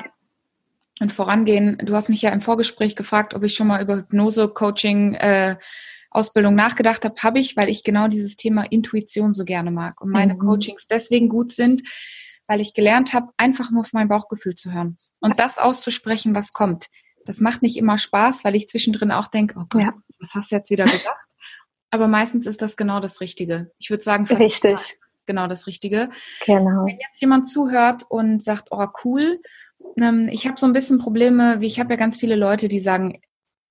und 1.02 1.12
vorangehen. 1.12 1.76
Du 1.78 1.94
hast 1.94 2.08
mich 2.08 2.22
ja 2.22 2.30
im 2.30 2.40
Vorgespräch 2.40 2.96
gefragt, 2.96 3.34
ob 3.34 3.42
ich 3.42 3.54
schon 3.54 3.66
mal 3.66 3.82
über 3.82 3.96
Hypnose, 3.96 4.48
Coaching, 4.48 5.14
äh, 5.14 5.56
Ausbildung 6.10 6.54
nachgedacht 6.54 7.04
habe. 7.04 7.16
Habe 7.18 7.40
ich, 7.40 7.56
weil 7.56 7.68
ich 7.68 7.84
genau 7.84 8.08
dieses 8.08 8.36
Thema 8.36 8.64
Intuition 8.70 9.34
so 9.34 9.44
gerne 9.44 9.70
mag 9.70 10.00
und 10.00 10.10
meine 10.10 10.34
mhm. 10.34 10.38
Coachings 10.38 10.86
deswegen 10.86 11.28
gut 11.28 11.52
sind, 11.52 11.82
weil 12.46 12.60
ich 12.60 12.72
gelernt 12.72 13.12
habe, 13.12 13.28
einfach 13.36 13.70
nur 13.70 13.82
auf 13.82 13.92
mein 13.92 14.08
Bauchgefühl 14.08 14.54
zu 14.54 14.72
hören 14.72 14.96
und 15.20 15.38
das 15.38 15.58
auszusprechen, 15.58 16.34
was 16.34 16.52
kommt. 16.52 16.86
Das 17.24 17.40
macht 17.40 17.62
nicht 17.62 17.76
immer 17.76 17.98
Spaß, 17.98 18.44
weil 18.44 18.54
ich 18.54 18.68
zwischendrin 18.68 19.10
auch 19.10 19.28
denke, 19.28 19.58
oh 19.58 19.64
Gott, 19.68 19.82
ja. 19.82 19.94
was 20.18 20.34
hast 20.34 20.50
du 20.50 20.56
jetzt 20.56 20.70
wieder 20.70 20.84
gedacht? 20.84 21.26
Aber 21.90 22.08
meistens 22.08 22.46
ist 22.46 22.62
das 22.62 22.76
genau 22.76 23.00
das 23.00 23.20
Richtige. 23.20 23.70
Ich 23.78 23.90
würde 23.90 24.02
sagen, 24.02 24.26
fast 24.26 24.40
Richtig. 24.40 24.98
genau 25.26 25.46
das 25.46 25.66
Richtige. 25.66 26.10
Genau. 26.46 26.86
Wenn 26.86 26.98
jetzt 26.98 27.20
jemand 27.20 27.48
zuhört 27.48 28.04
und 28.08 28.42
sagt, 28.42 28.68
oh 28.70 28.86
cool, 29.04 29.40
ich 29.96 30.46
habe 30.46 30.58
so 30.58 30.66
ein 30.66 30.72
bisschen 30.72 30.98
Probleme, 30.98 31.60
wie 31.60 31.66
ich 31.66 31.78
habe 31.80 31.92
ja 31.92 31.96
ganz 31.96 32.16
viele 32.16 32.36
Leute, 32.36 32.68
die 32.68 32.80
sagen, 32.80 33.20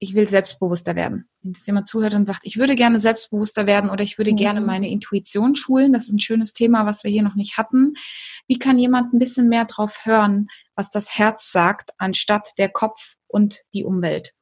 ich 0.03 0.15
will 0.15 0.27
selbstbewusster 0.27 0.95
werden. 0.95 1.29
Wenn 1.41 1.51
jetzt 1.51 1.67
jemand 1.67 1.87
zuhört 1.87 2.15
und 2.15 2.25
sagt, 2.25 2.41
ich 2.43 2.57
würde 2.57 2.75
gerne 2.75 2.97
selbstbewusster 2.97 3.67
werden 3.67 3.89
oder 3.89 4.03
ich 4.03 4.17
würde 4.17 4.31
mhm. 4.31 4.35
gerne 4.35 4.61
meine 4.61 4.89
Intuition 4.89 5.55
schulen, 5.55 5.93
das 5.93 6.07
ist 6.07 6.13
ein 6.13 6.19
schönes 6.19 6.53
Thema, 6.53 6.87
was 6.87 7.03
wir 7.03 7.11
hier 7.11 7.21
noch 7.21 7.35
nicht 7.35 7.57
hatten. 7.57 7.93
Wie 8.47 8.57
kann 8.57 8.79
jemand 8.79 9.13
ein 9.13 9.19
bisschen 9.19 9.47
mehr 9.47 9.65
drauf 9.65 9.99
hören, 10.03 10.47
was 10.75 10.89
das 10.89 11.17
Herz 11.17 11.51
sagt, 11.51 11.91
anstatt 11.97 12.49
der 12.57 12.69
Kopf 12.69 13.13
und 13.27 13.61
die 13.75 13.83
Umwelt? 13.83 14.33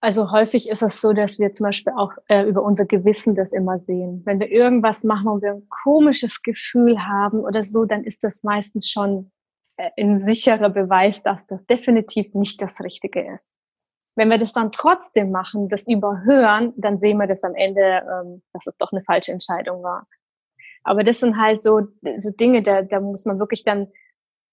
Also 0.00 0.30
häufig 0.30 0.68
ist 0.68 0.82
es 0.82 1.00
so, 1.00 1.14
dass 1.14 1.38
wir 1.38 1.54
zum 1.54 1.64
Beispiel 1.64 1.94
auch 1.96 2.12
äh, 2.28 2.46
über 2.46 2.62
unser 2.62 2.84
Gewissen 2.84 3.34
das 3.34 3.52
immer 3.52 3.80
sehen. 3.80 4.20
Wenn 4.26 4.38
wir 4.38 4.50
irgendwas 4.50 5.02
machen 5.02 5.28
und 5.28 5.42
wir 5.42 5.52
ein 5.52 5.68
komisches 5.82 6.42
Gefühl 6.42 7.06
haben 7.06 7.40
oder 7.40 7.62
so, 7.62 7.86
dann 7.86 8.04
ist 8.04 8.22
das 8.22 8.44
meistens 8.44 8.90
schon 8.90 9.32
ein 9.76 10.18
sicherer 10.18 10.70
Beweis, 10.70 11.22
dass 11.22 11.46
das 11.46 11.66
definitiv 11.66 12.34
nicht 12.34 12.60
das 12.62 12.80
Richtige 12.80 13.32
ist. 13.32 13.48
Wenn 14.14 14.30
wir 14.30 14.38
das 14.38 14.52
dann 14.52 14.72
trotzdem 14.72 15.30
machen, 15.30 15.68
das 15.68 15.86
überhören, 15.86 16.72
dann 16.76 16.98
sehen 16.98 17.18
wir 17.18 17.26
das 17.26 17.44
am 17.44 17.54
Ende, 17.54 17.82
ähm, 17.82 18.42
dass 18.52 18.66
es 18.66 18.76
doch 18.78 18.92
eine 18.92 19.02
falsche 19.02 19.32
Entscheidung 19.32 19.82
war. 19.82 20.06
Aber 20.84 21.04
das 21.04 21.20
sind 21.20 21.36
halt 21.36 21.62
so, 21.62 21.82
so 22.16 22.30
Dinge, 22.30 22.62
da, 22.62 22.82
da 22.82 23.00
muss 23.00 23.26
man 23.26 23.38
wirklich 23.38 23.64
dann, 23.64 23.88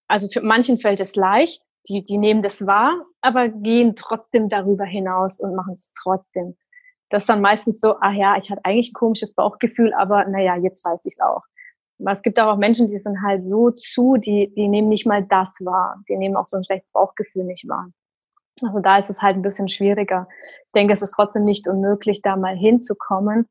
also 0.08 0.28
für 0.28 0.42
manchen 0.42 0.80
fällt 0.80 1.00
es 1.00 1.16
leicht, 1.16 1.64
die, 1.88 2.04
die 2.04 2.18
nehmen 2.18 2.42
das 2.42 2.66
wahr, 2.66 3.06
aber 3.22 3.50
gehen 3.50 3.96
trotzdem 3.96 4.50
darüber 4.50 4.84
hinaus 4.84 5.40
und 5.40 5.56
machen 5.56 5.74
es 5.74 5.92
trotzdem. 5.94 6.58
Das 7.10 7.24
ist 7.24 7.30
dann 7.30 7.42
meistens 7.42 7.80
so, 7.80 7.98
ah 8.00 8.12
ja, 8.12 8.36
ich 8.38 8.50
hatte 8.50 8.66
eigentlich 8.66 8.90
ein 8.90 8.94
komisches 8.94 9.36
Bauchgefühl, 9.36 9.94
aber 9.94 10.26
naja, 10.26 10.58
jetzt 10.58 10.84
weiß 10.84 11.06
ich 11.06 11.14
es 11.14 11.20
auch. 11.20 11.44
Es 12.12 12.22
gibt 12.22 12.39
auch 12.39 12.58
Menschen, 12.58 12.88
die 12.88 13.00
sind 13.00 13.22
halt 13.22 13.48
so 13.48 13.72
zu, 13.72 14.18
die, 14.18 14.54
die 14.56 14.68
nehmen 14.68 14.89
nicht 14.89 15.06
mal 15.06 15.26
das 15.26 15.60
wahr. 15.63 16.02
Die 16.10 16.18
nehmen 16.18 16.36
auch 16.36 16.48
so 16.48 16.58
ein 16.58 16.63
schlechtes 16.63 16.92
Bauchgefühl 16.92 17.44
nicht 17.46 17.68
wahr. 17.68 17.89
Also 18.62 18.80
da 18.80 18.98
ist 19.00 19.10
es 19.10 19.22
halt 19.22 19.36
ein 19.36 19.42
bisschen 19.42 19.70
schwieriger. 19.70 20.28
Ich 20.68 20.74
denke, 20.74 20.94
es 20.94 21.02
ist 21.02 21.12
trotzdem 21.12 21.44
nicht 21.44 21.68
unmöglich, 21.68 22.22
da 22.22 22.36
mal 22.36 22.56
hinzukommen. 22.56 23.48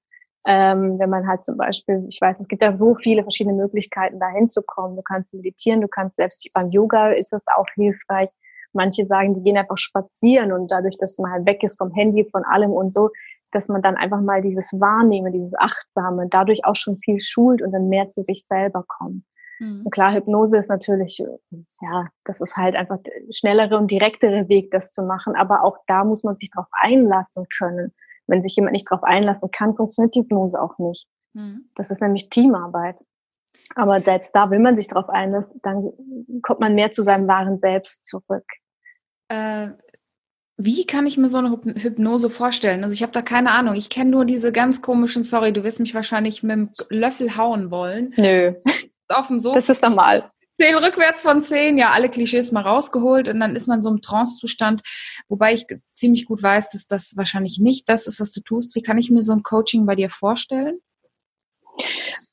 Ähm, 0.46 0.98
wenn 0.98 1.10
man 1.10 1.28
halt 1.28 1.44
zum 1.44 1.56
Beispiel, 1.56 2.04
ich 2.08 2.20
weiß, 2.20 2.40
es 2.40 2.48
gibt 2.48 2.62
ja 2.62 2.76
so 2.76 2.96
viele 2.96 3.22
verschiedene 3.22 3.54
Möglichkeiten, 3.54 4.18
da 4.18 4.28
hinzukommen. 4.28 4.96
Du 4.96 5.02
kannst 5.02 5.34
meditieren, 5.34 5.80
du 5.80 5.88
kannst 5.88 6.16
selbst 6.16 6.44
beim 6.52 6.68
Yoga 6.70 7.10
ist 7.10 7.32
es 7.32 7.44
auch 7.56 7.66
hilfreich. 7.74 8.30
Manche 8.72 9.06
sagen, 9.06 9.34
die 9.34 9.42
gehen 9.42 9.56
einfach 9.56 9.78
spazieren 9.78 10.50
und 10.52 10.70
dadurch, 10.70 10.96
dass 10.98 11.18
man 11.18 11.30
halt 11.30 11.46
weg 11.46 11.62
ist 11.62 11.78
vom 11.78 11.92
Handy, 11.92 12.28
von 12.30 12.42
allem 12.44 12.72
und 12.72 12.92
so, 12.92 13.10
dass 13.52 13.68
man 13.68 13.82
dann 13.82 13.96
einfach 13.96 14.20
mal 14.20 14.40
dieses 14.40 14.72
Wahrnehmen, 14.80 15.32
dieses 15.32 15.54
Achtsame 15.58 16.26
dadurch 16.28 16.64
auch 16.64 16.76
schon 16.76 16.98
viel 16.98 17.20
schult 17.20 17.62
und 17.62 17.72
dann 17.72 17.88
mehr 17.88 18.08
zu 18.08 18.22
sich 18.22 18.46
selber 18.46 18.84
kommt. 18.86 19.24
Mhm. 19.62 19.82
Und 19.84 19.90
klar, 19.90 20.12
Hypnose 20.12 20.58
ist 20.58 20.68
natürlich, 20.68 21.18
ja, 21.80 22.08
das 22.24 22.40
ist 22.40 22.56
halt 22.56 22.74
einfach 22.74 22.98
der 23.02 23.12
schnellere 23.30 23.78
und 23.78 23.90
direktere 23.90 24.48
Weg, 24.48 24.70
das 24.70 24.92
zu 24.92 25.02
machen. 25.02 25.36
Aber 25.36 25.62
auch 25.62 25.78
da 25.86 26.04
muss 26.04 26.24
man 26.24 26.36
sich 26.36 26.50
drauf 26.50 26.66
einlassen 26.72 27.46
können. 27.58 27.94
Wenn 28.26 28.42
sich 28.42 28.56
jemand 28.56 28.72
nicht 28.72 28.90
drauf 28.90 29.02
einlassen 29.02 29.50
kann, 29.50 29.74
funktioniert 29.74 30.14
die 30.14 30.20
Hypnose 30.20 30.60
auch 30.60 30.78
nicht. 30.78 31.06
Mhm. 31.34 31.70
Das 31.74 31.90
ist 31.90 32.02
nämlich 32.02 32.28
Teamarbeit. 32.28 33.00
Aber 33.74 34.00
selbst 34.00 34.34
da, 34.34 34.50
wenn 34.50 34.62
man 34.62 34.76
sich 34.76 34.88
drauf 34.88 35.08
einlässt, 35.08 35.54
dann 35.62 35.92
kommt 36.42 36.60
man 36.60 36.74
mehr 36.74 36.90
zu 36.90 37.02
seinem 37.02 37.28
wahren 37.28 37.58
Selbst 37.58 38.06
zurück. 38.06 38.46
Äh, 39.28 39.70
wie 40.64 40.86
kann 40.86 41.06
ich 41.06 41.16
mir 41.18 41.28
so 41.28 41.38
eine 41.38 41.50
Hypnose 41.50 42.30
vorstellen? 42.30 42.82
Also 42.82 42.94
ich 42.94 43.02
habe 43.02 43.12
da 43.12 43.22
keine 43.22 43.52
Ahnung. 43.52 43.74
Ich 43.74 43.88
kenne 43.88 44.10
nur 44.10 44.24
diese 44.24 44.52
ganz 44.52 44.82
komischen, 44.82 45.24
sorry, 45.24 45.52
du 45.52 45.64
wirst 45.64 45.80
mich 45.80 45.94
wahrscheinlich 45.94 46.42
mit 46.42 46.52
dem 46.52 46.70
Löffel 46.90 47.36
hauen 47.36 47.70
wollen. 47.70 48.14
Nö. 48.18 48.54
Auf 49.08 49.28
dem 49.28 49.40
Sofa. 49.40 49.56
Das 49.56 49.68
ist 49.68 49.82
normal. 49.82 50.30
Zehn 50.54 50.74
rückwärts 50.76 51.22
von 51.22 51.42
zehn, 51.42 51.78
ja, 51.78 51.92
alle 51.92 52.10
Klischees 52.10 52.52
mal 52.52 52.60
rausgeholt 52.60 53.28
und 53.28 53.40
dann 53.40 53.56
ist 53.56 53.68
man 53.68 53.80
so 53.80 53.88
im 53.88 54.02
Trance-Zustand, 54.02 54.82
wobei 55.28 55.54
ich 55.54 55.66
ziemlich 55.86 56.26
gut 56.26 56.42
weiß, 56.42 56.70
dass 56.70 56.86
das 56.86 57.16
wahrscheinlich 57.16 57.58
nicht 57.58 57.88
das 57.88 58.06
ist, 58.06 58.20
was 58.20 58.32
du 58.32 58.40
tust. 58.40 58.74
Wie 58.74 58.82
kann 58.82 58.98
ich 58.98 59.10
mir 59.10 59.22
so 59.22 59.32
ein 59.32 59.42
Coaching 59.42 59.86
bei 59.86 59.94
dir 59.94 60.10
vorstellen? 60.10 60.78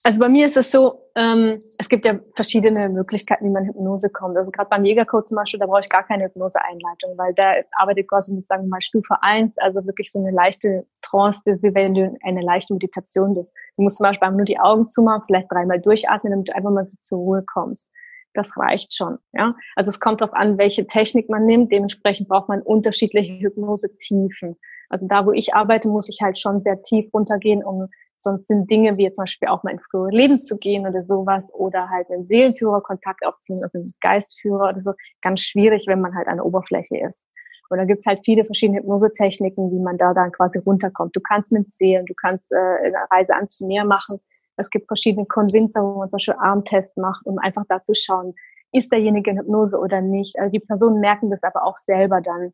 Also 0.04 0.20
bei 0.20 0.30
mir 0.30 0.46
ist 0.46 0.58
es 0.58 0.72
so, 0.72 1.10
ähm, 1.16 1.62
es 1.78 1.90
gibt 1.90 2.06
ja 2.06 2.20
verschiedene 2.36 2.90
Möglichkeiten, 2.90 3.46
wie 3.46 3.50
man 3.50 3.66
Hypnose 3.66 4.10
kommt. 4.10 4.38
Also 4.38 4.52
gerade 4.52 4.70
beim 4.70 4.86
Jägercode 4.86 5.28
zum 5.28 5.36
Beispiel, 5.36 5.60
da 5.60 5.66
brauche 5.66 5.82
ich 5.82 5.90
gar 5.90 6.04
keine 6.04 6.26
Hypnose-Einleitung, 6.26 7.18
weil 7.18 7.34
da 7.34 7.54
arbeitet 7.74 8.08
quasi 8.08 8.34
mit, 8.34 8.48
sagen 8.48 8.64
wir 8.64 8.70
mal, 8.70 8.82
Stufe 8.82 9.16
1, 9.22 9.58
also 9.58 9.86
wirklich 9.86 10.12
so 10.12 10.20
eine 10.20 10.32
leichte 10.32 10.86
Trance, 11.02 11.42
wie 11.46 11.74
wenn 11.74 11.94
du 11.94 12.18
eine 12.24 12.42
leichte 12.42 12.74
Meditation 12.74 13.34
bist. 13.34 13.54
Du 13.78 13.84
musst 13.84 13.98
zum 13.98 14.06
Beispiel 14.06 14.26
einfach 14.26 14.38
nur 14.38 14.46
die 14.46 14.60
Augen 14.60 14.88
zumachen, 14.88 15.24
vielleicht 15.26 15.52
dreimal 15.52 15.80
durchatmen, 15.80 16.32
damit 16.32 16.48
du 16.48 16.56
einfach 16.56 16.72
mal 16.72 16.88
so 16.88 16.98
zur 17.02 17.20
Ruhe 17.20 17.44
kommst. 17.46 17.90
Das 18.34 18.58
reicht 18.58 18.94
schon, 18.94 19.18
ja. 19.34 19.56
Also 19.76 19.90
es 19.90 20.00
kommt 20.00 20.22
darauf 20.22 20.36
an, 20.36 20.58
welche 20.58 20.86
Technik 20.86 21.30
man 21.30 21.46
nimmt. 21.46 21.72
Dementsprechend 21.72 22.30
braucht 22.30 22.48
man 22.48 22.62
unterschiedliche 22.62 23.34
Hypnose-Tiefen. 23.40 24.56
Also 24.90 25.08
da, 25.08 25.26
wo 25.26 25.32
ich 25.32 25.54
arbeite, 25.54 25.88
muss 25.90 26.10
ich 26.10 26.20
halt 26.22 26.40
schon 26.40 26.60
sehr 26.60 26.82
tief 26.82 27.14
runtergehen, 27.14 27.64
um 27.64 27.90
Sonst 28.22 28.48
sind 28.48 28.70
Dinge 28.70 28.98
wie 28.98 29.12
zum 29.14 29.24
Beispiel 29.24 29.48
auch 29.48 29.64
mal 29.64 29.72
ins 29.72 29.88
frühere 29.90 30.12
Leben 30.12 30.40
zu 30.40 30.58
gehen 30.58 30.86
oder 30.86 31.04
sowas 31.06 31.54
oder 31.54 31.90
halt 31.90 32.10
mit 32.10 32.20
dem 32.20 32.24
Seelenführer 32.26 32.82
Kontakt 32.82 33.26
aufziehen, 33.26 33.60
also 33.64 33.78
mit 33.78 33.88
dem 33.88 33.94
Geistführer 34.02 34.66
oder 34.66 34.82
so, 34.82 34.94
ganz 35.22 35.42
schwierig, 35.42 35.86
wenn 35.88 36.02
man 36.02 36.16
halt 36.16 36.28
an 36.28 36.38
der 36.38 36.46
Oberfläche 36.46 36.98
ist. 36.98 37.26
Und 37.70 37.78
da 37.78 37.86
gibt's 37.86 38.06
halt 38.06 38.22
viele 38.26 38.46
verschiedene 38.46 38.80
Hypnosetechniken, 38.80 39.72
wie 39.72 39.80
man 39.80 39.98
da 39.98 40.14
dann 40.14 40.32
quasi 40.32 40.60
runterkommt. 40.60 41.16
Du 41.16 41.22
kannst 41.22 41.52
mit 41.52 41.72
Seelen, 41.72 42.06
du 42.06 42.14
kannst 42.16 42.52
äh, 42.52 42.56
eine 42.56 42.98
Reise 43.12 43.34
ans 43.36 43.62
Meer 43.62 43.86
machen. 43.86 44.20
Es 44.58 44.70
gibt 44.70 44.88
verschiedene 44.88 45.26
Convincer, 45.26 45.82
wo 45.82 46.00
man 46.00 46.10
zum 46.10 46.18
Beispiel 46.18 46.36
Armtest 46.40 46.98
macht, 46.98 47.26
um 47.26 47.38
einfach 47.38 47.64
da 47.70 47.82
zu 47.84 47.94
schauen, 47.94 48.34
ist 48.72 48.92
derjenige 48.92 49.32
in 49.32 49.40
Hypnose 49.40 49.80
oder 49.80 50.02
nicht. 50.02 50.38
Also 50.40 50.52
die 50.52 50.60
Personen 50.60 51.00
merken 51.00 51.30
das 51.30 51.44
aber 51.44 51.64
auch 51.64 51.78
selber 51.78 52.22
dann, 52.22 52.54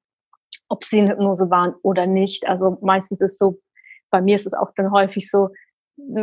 ob 0.70 0.84
sie 0.84 1.00
in 1.00 1.10
Hypnose 1.10 1.50
waren 1.50 1.74
oder 1.82 2.08
nicht. 2.08 2.48
Also 2.48 2.78
meistens 2.82 3.22
ist 3.22 3.40
so, 3.40 3.60
bei 4.16 4.22
mir 4.22 4.36
ist 4.36 4.48
es 4.48 4.54
auch 4.54 4.72
dann 4.78 4.94
häufig 4.94 5.30
so, 5.30 5.50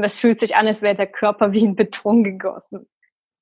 es 0.02 0.18
fühlt 0.18 0.40
sich 0.40 0.56
an, 0.56 0.66
als 0.66 0.80
wäre 0.80 0.96
der 0.96 1.06
Körper 1.06 1.52
wie 1.52 1.62
in 1.62 1.76
Beton 1.76 2.24
gegossen. 2.24 2.88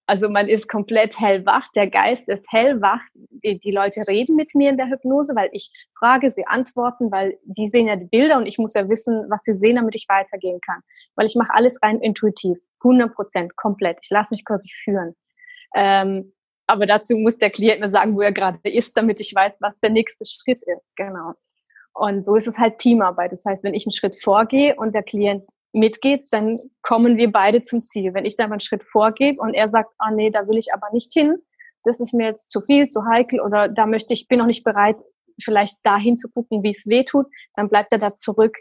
Also 0.09 0.29
man 0.29 0.49
ist 0.49 0.67
komplett 0.67 1.21
hellwach, 1.21 1.69
der 1.77 1.87
Geist 1.87 2.29
ist 2.29 2.51
hellwach. 2.51 3.01
Die, 3.15 3.61
die, 3.61 3.71
Leute 3.71 4.01
reden 4.09 4.35
mit 4.35 4.53
mir 4.57 4.71
in 4.71 4.77
der 4.77 4.89
Hypnose, 4.89 5.37
weil 5.37 5.51
ich 5.53 5.71
frage, 5.97 6.29
sie 6.31 6.45
antworten, 6.49 7.13
weil 7.13 7.39
die 7.45 7.69
sehen 7.69 7.87
ja 7.87 7.95
die 7.95 8.07
Bilder 8.07 8.39
und 8.39 8.47
ich 8.47 8.59
muss 8.59 8.75
ja 8.75 8.89
wissen, 8.89 9.27
was 9.31 9.45
sie 9.45 9.53
sehen, 9.53 9.77
damit 9.77 9.95
ich 9.95 10.07
weitergehen 10.09 10.59
kann. 10.67 10.81
Weil 11.15 11.27
ich 11.27 11.37
mache 11.37 11.55
alles 11.55 11.81
rein 11.81 12.01
intuitiv, 12.01 12.59
100 12.83 13.15
Prozent, 13.15 13.55
komplett. 13.55 13.99
Ich 14.03 14.11
lasse 14.11 14.35
mich 14.35 14.45
quasi 14.45 14.69
führen. 14.83 15.15
Ähm, 15.77 16.33
aber 16.67 16.87
dazu 16.87 17.17
muss 17.17 17.39
der 17.39 17.51
Klient 17.51 17.79
mir 17.79 17.93
sagen, 17.93 18.17
wo 18.17 18.21
er 18.21 18.33
gerade 18.33 18.59
ist, 18.65 18.97
damit 18.97 19.21
ich 19.21 19.33
weiß, 19.33 19.53
was 19.61 19.79
der 19.79 19.91
nächste 19.91 20.27
Schritt 20.27 20.61
ist. 20.67 20.83
Genau. 20.97 21.35
Und 21.95 22.25
so 22.25 22.37
ist 22.37 22.47
es 22.47 22.59
halt 22.59 22.79
Teamarbeit. 22.79 23.33
Das 23.33 23.45
heißt, 23.45 23.65
wenn 23.65 23.75
ich 23.75 23.87
einen 23.87 23.93
Schritt 23.93 24.17
vorgehe 24.21 24.75
und 24.77 24.95
der 24.95 25.03
Klient 25.03 25.45
mitgeht, 25.73 26.25
dann 26.31 26.57
kommen 26.83 27.17
wir 27.17 27.31
beide 27.31 27.63
zum 27.63 27.81
Ziel. 27.81 28.15
Wenn 28.15 28.25
ich 28.25 28.37
dann 28.37 28.49
mal 28.49 28.55
einen 28.55 28.61
Schritt 28.61 28.85
vorgebe 28.85 29.41
und 29.41 29.55
er 29.55 29.71
sagt, 29.71 29.93
ah 29.99 30.11
nee, 30.11 30.31
da 30.31 30.47
will 30.49 30.59
ich 30.59 30.73
aber 30.73 30.89
nicht 30.93 31.13
hin, 31.13 31.37
das 31.85 32.01
ist 32.01 32.13
mir 32.13 32.27
jetzt 32.27 32.51
zu 32.51 32.61
viel, 32.61 32.89
zu 32.89 33.05
heikel 33.07 33.41
oder 33.41 33.69
da 33.69 33.87
möchte 33.87 34.13
ich, 34.13 34.29
bin 34.29 34.39
noch 34.39 34.47
nicht 34.47 34.65
bereit, 34.65 35.01
vielleicht 35.43 35.79
dahin 35.85 36.19
zu 36.19 36.29
gucken, 36.29 36.63
wie 36.63 36.73
es 36.73 36.87
weh 36.89 37.05
tut, 37.05 37.27
dann 37.55 37.69
bleibt 37.69 37.93
er 37.93 37.99
da 37.99 38.15
zurück 38.15 38.55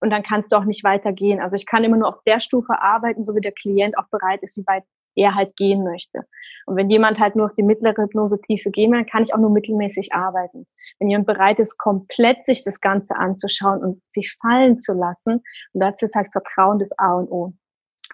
und 0.00 0.10
dann 0.10 0.22
kann 0.22 0.40
es 0.40 0.48
doch 0.48 0.64
nicht 0.64 0.84
weitergehen. 0.84 1.40
Also 1.40 1.56
ich 1.56 1.66
kann 1.66 1.84
immer 1.84 1.96
nur 1.96 2.08
auf 2.08 2.22
der 2.26 2.40
Stufe 2.40 2.80
arbeiten, 2.82 3.24
so 3.24 3.34
wie 3.34 3.40
der 3.40 3.52
Klient 3.52 3.96
auch 3.96 4.08
bereit 4.10 4.42
ist, 4.42 4.56
wie 4.56 4.66
weit 4.66 4.84
er 5.14 5.34
halt 5.34 5.56
gehen 5.56 5.84
möchte. 5.84 6.26
Und 6.66 6.76
wenn 6.76 6.90
jemand 6.90 7.18
halt 7.18 7.36
nur 7.36 7.46
auf 7.46 7.54
die 7.56 7.62
mittlere 7.62 8.02
Hypnose-Tiefe 8.02 8.70
gehen 8.70 8.92
will, 8.92 9.00
dann 9.00 9.08
kann 9.08 9.22
ich 9.22 9.34
auch 9.34 9.38
nur 9.38 9.50
mittelmäßig 9.50 10.12
arbeiten. 10.12 10.66
Wenn 10.98 11.10
jemand 11.10 11.26
bereit 11.26 11.60
ist, 11.60 11.78
komplett 11.78 12.44
sich 12.46 12.64
das 12.64 12.80
Ganze 12.80 13.16
anzuschauen 13.16 13.80
und 13.80 14.02
sich 14.10 14.34
fallen 14.40 14.76
zu 14.76 14.94
lassen, 14.94 15.42
und 15.72 15.80
dazu 15.80 16.06
ist 16.06 16.14
halt 16.14 16.32
Vertrauen 16.32 16.78
das 16.78 16.96
A 16.98 17.14
und 17.14 17.30
O. 17.30 17.52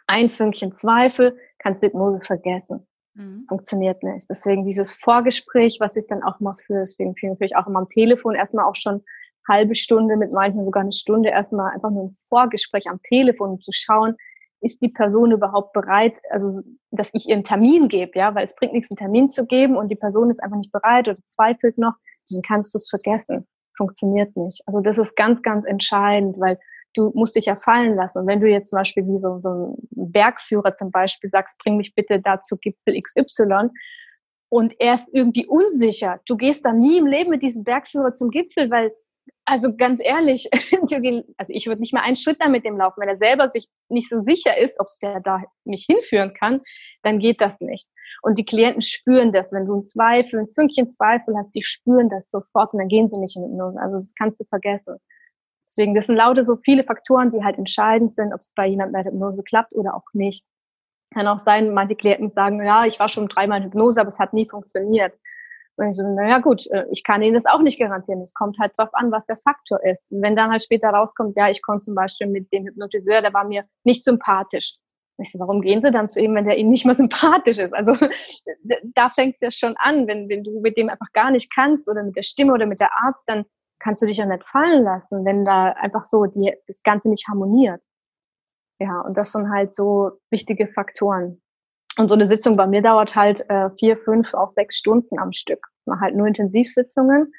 Ein 0.06 0.30
Fünkchen 0.30 0.74
Zweifel 0.74 1.36
kannst 1.58 1.82
du 1.82 1.86
Hypnose 1.86 2.20
vergessen. 2.24 2.86
Mhm. 3.14 3.44
Funktioniert 3.48 4.02
nicht. 4.02 4.28
Deswegen 4.28 4.64
dieses 4.64 4.92
Vorgespräch, 4.92 5.78
was 5.80 5.96
ich 5.96 6.06
dann 6.08 6.22
auch 6.22 6.40
mal 6.40 6.54
führe, 6.66 6.80
deswegen 6.80 7.14
führe 7.16 7.36
ich 7.40 7.56
auch 7.56 7.66
immer 7.66 7.80
am 7.80 7.88
Telefon 7.88 8.34
erstmal 8.34 8.64
auch 8.64 8.76
schon 8.76 9.04
halbe 9.48 9.74
Stunde, 9.74 10.16
mit 10.16 10.32
manchen 10.32 10.64
sogar 10.64 10.82
eine 10.82 10.92
Stunde 10.92 11.30
erstmal 11.30 11.72
einfach 11.72 11.90
nur 11.90 12.04
ein 12.04 12.14
Vorgespräch 12.28 12.88
am 12.88 13.00
Telefon, 13.02 13.50
um 13.50 13.60
zu 13.60 13.72
schauen, 13.72 14.16
ist 14.60 14.82
die 14.82 14.88
Person 14.88 15.32
überhaupt 15.32 15.72
bereit, 15.72 16.18
also 16.30 16.60
dass 16.90 17.10
ich 17.14 17.28
ihr 17.28 17.34
einen 17.34 17.44
Termin 17.44 17.88
gebe, 17.88 18.12
ja, 18.14 18.34
weil 18.34 18.44
es 18.44 18.54
bringt 18.54 18.72
nichts, 18.72 18.90
einen 18.90 18.98
Termin 18.98 19.28
zu 19.28 19.46
geben 19.46 19.76
und 19.76 19.88
die 19.88 19.96
Person 19.96 20.30
ist 20.30 20.42
einfach 20.42 20.58
nicht 20.58 20.72
bereit 20.72 21.08
oder 21.08 21.18
zweifelt 21.24 21.78
noch, 21.78 21.94
dann 22.30 22.42
kannst 22.46 22.74
du 22.74 22.78
es 22.78 22.88
vergessen. 22.88 23.46
Funktioniert 23.76 24.36
nicht. 24.36 24.62
Also 24.66 24.80
das 24.80 24.98
ist 24.98 25.16
ganz, 25.16 25.42
ganz 25.42 25.64
entscheidend, 25.64 26.38
weil 26.38 26.58
du 26.94 27.10
musst 27.14 27.36
dich 27.36 27.46
ja 27.46 27.54
fallen 27.54 27.96
lassen. 27.96 28.18
Und 28.18 28.26
wenn 28.26 28.40
du 28.40 28.48
jetzt 28.48 28.70
zum 28.70 28.78
Beispiel 28.78 29.06
wie 29.06 29.18
so, 29.18 29.40
so 29.40 29.48
ein 29.50 30.12
Bergführer 30.12 30.76
zum 30.76 30.90
Beispiel 30.90 31.30
sagst, 31.30 31.58
bring 31.58 31.76
mich 31.76 31.94
bitte 31.94 32.20
dazu 32.20 32.56
Gipfel 32.60 33.00
XY 33.00 33.70
und 34.50 34.74
er 34.80 34.94
ist 34.94 35.08
irgendwie 35.12 35.46
unsicher, 35.46 36.20
du 36.26 36.36
gehst 36.36 36.64
dann 36.64 36.78
nie 36.78 36.98
im 36.98 37.06
Leben 37.06 37.30
mit 37.30 37.42
diesem 37.42 37.64
Bergführer 37.64 38.14
zum 38.14 38.30
Gipfel, 38.30 38.70
weil 38.70 38.92
also 39.50 39.76
ganz 39.76 40.00
ehrlich, 40.00 40.48
also 41.36 41.52
ich 41.52 41.66
würde 41.66 41.80
nicht 41.80 41.92
mal 41.92 42.02
einen 42.02 42.14
Schritt 42.14 42.40
da 42.40 42.48
mit 42.48 42.64
dem 42.64 42.78
laufen. 42.78 43.00
Wenn 43.00 43.08
er 43.08 43.18
selber 43.18 43.50
sich 43.50 43.68
nicht 43.88 44.08
so 44.08 44.22
sicher 44.22 44.56
ist, 44.56 44.78
ob 44.78 44.86
der 45.02 45.18
da 45.18 45.42
mich 45.64 45.86
hinführen 45.86 46.32
kann, 46.34 46.60
dann 47.02 47.18
geht 47.18 47.40
das 47.40 47.54
nicht. 47.58 47.88
Und 48.22 48.38
die 48.38 48.44
Klienten 48.44 48.80
spüren 48.80 49.32
das. 49.32 49.50
Wenn 49.50 49.66
du 49.66 49.74
einen 49.74 49.84
Zweifel, 49.84 50.38
ein 50.38 50.50
Zünkchen 50.52 50.88
Zweifel 50.88 51.34
hast, 51.36 51.50
die 51.56 51.64
spüren 51.64 52.08
das 52.08 52.30
sofort 52.30 52.72
und 52.72 52.78
dann 52.78 52.86
gehen 52.86 53.10
sie 53.12 53.20
nicht 53.20 53.36
in 53.36 53.42
Hypnose. 53.42 53.80
Also 53.80 53.94
das 53.94 54.14
kannst 54.16 54.38
du 54.38 54.44
vergessen. 54.44 54.98
Deswegen, 55.66 55.96
das 55.96 56.06
sind 56.06 56.16
lauter 56.16 56.44
so 56.44 56.56
viele 56.64 56.84
Faktoren, 56.84 57.32
die 57.32 57.42
halt 57.42 57.58
entscheidend 57.58 58.14
sind, 58.14 58.32
ob 58.32 58.40
es 58.40 58.52
bei 58.54 58.68
jemandem 58.68 58.92
bei 58.92 59.02
der 59.02 59.10
Hypnose 59.10 59.42
klappt 59.42 59.74
oder 59.74 59.96
auch 59.96 60.06
nicht. 60.12 60.46
Kann 61.12 61.26
auch 61.26 61.40
sein, 61.40 61.74
manche 61.74 61.96
Klienten 61.96 62.30
sagen, 62.30 62.64
ja, 62.64 62.86
ich 62.86 63.00
war 63.00 63.08
schon 63.08 63.26
dreimal 63.26 63.58
in 63.58 63.64
Hypnose, 63.64 64.00
aber 64.00 64.10
es 64.10 64.20
hat 64.20 64.32
nie 64.32 64.48
funktioniert. 64.48 65.12
Und 65.80 65.88
ich 65.88 65.96
so, 65.96 66.02
naja 66.02 66.38
gut, 66.40 66.66
äh, 66.70 66.84
ich 66.90 67.02
kann 67.04 67.22
Ihnen 67.22 67.34
das 67.34 67.46
auch 67.46 67.62
nicht 67.62 67.78
garantieren. 67.78 68.20
Es 68.20 68.34
kommt 68.34 68.58
halt 68.58 68.72
drauf 68.76 68.90
an, 68.92 69.10
was 69.10 69.24
der 69.24 69.38
Faktor 69.38 69.82
ist. 69.82 70.12
Und 70.12 70.22
wenn 70.22 70.36
dann 70.36 70.50
halt 70.50 70.62
später 70.62 70.90
rauskommt, 70.90 71.36
ja, 71.36 71.48
ich 71.48 71.62
konnte 71.62 71.86
zum 71.86 71.94
Beispiel 71.94 72.26
mit 72.26 72.52
dem 72.52 72.66
Hypnotiseur, 72.66 73.22
der 73.22 73.32
war 73.32 73.44
mir 73.44 73.64
nicht 73.84 74.04
sympathisch. 74.04 74.74
Ich 75.16 75.32
so, 75.32 75.38
warum 75.38 75.62
gehen 75.62 75.80
Sie 75.80 75.90
dann 75.90 76.08
zu 76.08 76.20
ihm, 76.20 76.34
wenn 76.34 76.44
der 76.44 76.58
Ihnen 76.58 76.70
nicht 76.70 76.84
mal 76.84 76.94
sympathisch 76.96 77.58
ist? 77.58 77.72
Also 77.72 77.94
da 78.94 79.08
fängt 79.10 79.34
es 79.36 79.40
ja 79.40 79.50
schon 79.50 79.74
an, 79.78 80.06
wenn, 80.06 80.28
wenn 80.28 80.44
du 80.44 80.60
mit 80.60 80.76
dem 80.76 80.90
einfach 80.90 81.12
gar 81.12 81.30
nicht 81.30 81.54
kannst 81.54 81.88
oder 81.88 82.02
mit 82.02 82.16
der 82.16 82.24
Stimme 82.24 82.52
oder 82.52 82.66
mit 82.66 82.80
der 82.80 82.90
Arzt, 83.02 83.24
dann 83.26 83.44
kannst 83.78 84.02
du 84.02 84.06
dich 84.06 84.18
ja 84.18 84.26
nicht 84.26 84.46
fallen 84.46 84.84
lassen, 84.84 85.24
wenn 85.24 85.46
da 85.46 85.72
einfach 85.72 86.02
so 86.02 86.26
die, 86.26 86.54
das 86.66 86.82
Ganze 86.82 87.08
nicht 87.08 87.26
harmoniert. 87.26 87.80
Ja, 88.78 89.00
und 89.00 89.16
das 89.16 89.32
sind 89.32 89.50
halt 89.50 89.74
so 89.74 90.10
wichtige 90.30 90.68
Faktoren. 90.68 91.40
Und 91.98 92.08
so 92.08 92.14
eine 92.14 92.28
Sitzung 92.28 92.54
bei 92.54 92.66
mir 92.66 92.82
dauert 92.82 93.16
halt 93.16 93.48
äh, 93.48 93.70
vier, 93.78 93.96
fünf, 93.98 94.32
auch 94.34 94.52
sechs 94.54 94.76
Stunden 94.76 95.18
am 95.18 95.32
Stück. 95.32 95.66
Mache 95.86 96.00
halt 96.00 96.16
nur 96.16 96.26
Intensivsitzungen, 96.26 97.32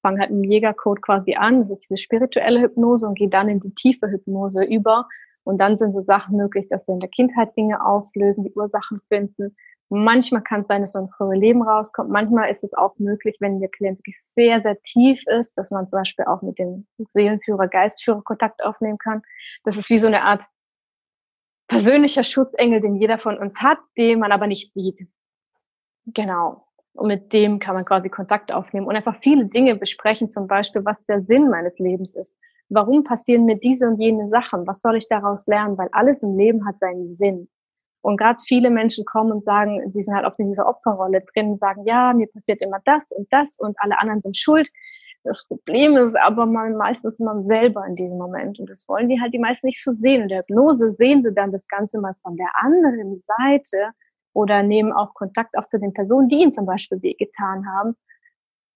fange 0.00 0.20
halt 0.20 0.30
mit 0.30 0.44
dem 0.44 0.50
Jägercode 0.50 1.02
quasi 1.02 1.34
an, 1.34 1.58
das 1.60 1.70
ist 1.70 1.82
diese 1.82 1.96
spirituelle 1.96 2.60
Hypnose 2.60 3.06
und 3.06 3.18
gehe 3.18 3.28
dann 3.28 3.48
in 3.48 3.60
die 3.60 3.74
tiefe 3.74 4.08
Hypnose 4.08 4.64
über. 4.64 5.08
Und 5.44 5.60
dann 5.60 5.76
sind 5.76 5.92
so 5.92 6.00
Sachen 6.00 6.36
möglich, 6.36 6.66
dass 6.68 6.88
wir 6.88 6.94
in 6.94 7.00
der 7.00 7.08
Kindheit 7.08 7.56
Dinge 7.56 7.84
auflösen, 7.84 8.44
die 8.44 8.52
Ursachen 8.54 8.98
finden. 9.08 9.54
Manchmal 9.88 10.42
kann 10.42 10.62
es 10.62 10.66
sein, 10.66 10.80
dass 10.80 10.92
so 10.92 10.98
ein 10.98 11.08
frühes 11.08 11.38
Leben 11.38 11.62
rauskommt. 11.62 12.10
Manchmal 12.10 12.50
ist 12.50 12.64
es 12.64 12.74
auch 12.74 12.98
möglich, 12.98 13.36
wenn 13.38 13.60
der 13.60 13.68
Klient 13.68 14.00
wirklich 14.00 14.20
sehr, 14.20 14.60
sehr 14.60 14.80
tief 14.82 15.20
ist, 15.38 15.56
dass 15.56 15.70
man 15.70 15.84
zum 15.84 15.98
Beispiel 16.00 16.24
auch 16.24 16.42
mit 16.42 16.58
dem 16.58 16.86
Seelenführer, 17.10 17.68
Geistführer 17.68 18.22
Kontakt 18.24 18.64
aufnehmen 18.64 18.98
kann. 18.98 19.22
Das 19.62 19.76
ist 19.76 19.88
wie 19.88 19.98
so 19.98 20.08
eine 20.08 20.22
Art 20.24 20.42
persönlicher 21.68 22.24
Schutzengel, 22.24 22.80
den 22.80 22.96
jeder 22.96 23.18
von 23.18 23.38
uns 23.38 23.60
hat, 23.60 23.78
den 23.96 24.20
man 24.20 24.32
aber 24.32 24.46
nicht 24.46 24.72
sieht. 24.74 25.06
Genau. 26.06 26.66
Und 26.92 27.08
mit 27.08 27.32
dem 27.32 27.58
kann 27.58 27.74
man 27.74 27.84
quasi 27.84 28.08
Kontakt 28.08 28.52
aufnehmen 28.52 28.86
und 28.86 28.96
einfach 28.96 29.16
viele 29.16 29.46
Dinge 29.46 29.76
besprechen, 29.76 30.30
zum 30.30 30.46
Beispiel, 30.46 30.84
was 30.84 31.04
der 31.04 31.22
Sinn 31.22 31.50
meines 31.50 31.78
Lebens 31.78 32.16
ist. 32.16 32.36
Warum 32.68 33.04
passieren 33.04 33.44
mir 33.44 33.56
diese 33.56 33.86
und 33.86 34.00
jene 34.00 34.28
Sachen? 34.28 34.66
Was 34.66 34.80
soll 34.80 34.96
ich 34.96 35.08
daraus 35.08 35.46
lernen? 35.46 35.78
Weil 35.78 35.88
alles 35.92 36.22
im 36.22 36.36
Leben 36.36 36.66
hat 36.66 36.78
seinen 36.80 37.06
Sinn. 37.06 37.48
Und 38.00 38.16
gerade 38.16 38.38
viele 38.44 38.70
Menschen 38.70 39.04
kommen 39.04 39.32
und 39.32 39.44
sagen, 39.44 39.92
sie 39.92 40.02
sind 40.02 40.14
halt 40.14 40.26
oft 40.26 40.38
in 40.38 40.48
dieser 40.48 40.68
Opferrolle 40.68 41.24
drin, 41.32 41.58
sagen, 41.58 41.84
ja, 41.84 42.12
mir 42.12 42.28
passiert 42.28 42.62
immer 42.62 42.80
das 42.84 43.10
und 43.12 43.26
das 43.32 43.58
und 43.58 43.76
alle 43.80 43.98
anderen 44.00 44.20
sind 44.20 44.36
schuld. 44.36 44.68
Das 45.26 45.44
Problem 45.46 45.96
ist 45.96 46.16
aber 46.16 46.46
man 46.46 46.76
meistens 46.76 47.18
man 47.18 47.42
selber 47.42 47.84
in 47.84 47.94
diesem 47.94 48.16
Moment. 48.16 48.60
Und 48.60 48.70
das 48.70 48.86
wollen 48.88 49.08
die 49.08 49.20
halt 49.20 49.34
die 49.34 49.40
meisten 49.40 49.66
nicht 49.66 49.82
so 49.82 49.92
sehen. 49.92 50.22
In 50.22 50.28
der 50.28 50.40
Hypnose 50.40 50.90
sehen 50.90 51.24
sie 51.24 51.34
dann 51.34 51.50
das 51.50 51.66
Ganze 51.66 52.00
mal 52.00 52.12
von 52.22 52.36
der 52.36 52.48
anderen 52.54 53.18
Seite 53.18 53.90
oder 54.32 54.62
nehmen 54.62 54.92
auch 54.92 55.14
Kontakt 55.14 55.58
auf 55.58 55.66
zu 55.66 55.80
den 55.80 55.92
Personen, 55.92 56.28
die 56.28 56.36
ihnen 56.36 56.52
zum 56.52 56.64
Beispiel 56.64 57.02
wehgetan 57.02 57.66
haben 57.66 57.96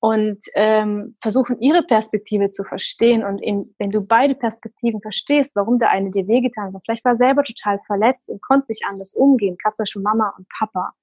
und 0.00 0.38
ähm, 0.54 1.12
versuchen 1.20 1.60
ihre 1.60 1.82
Perspektive 1.82 2.48
zu 2.48 2.64
verstehen. 2.64 3.22
Und 3.22 3.40
in, 3.40 3.74
wenn 3.78 3.90
du 3.90 4.00
beide 4.00 4.34
Perspektiven 4.34 5.00
verstehst, 5.00 5.54
warum 5.54 5.78
der 5.78 5.90
eine 5.90 6.10
dir 6.10 6.26
wehgetan 6.26 6.74
hat, 6.74 6.82
vielleicht 6.84 7.04
war 7.04 7.12
er 7.12 7.18
selber 7.18 7.44
total 7.44 7.78
verletzt 7.86 8.28
und 8.28 8.42
konnte 8.42 8.66
nicht 8.68 8.84
anders 8.84 9.14
umgehen, 9.14 9.56
gerade 9.62 9.74
Beispiel 9.78 10.02
Mama 10.02 10.34
und 10.36 10.48
Papa. 10.48 10.94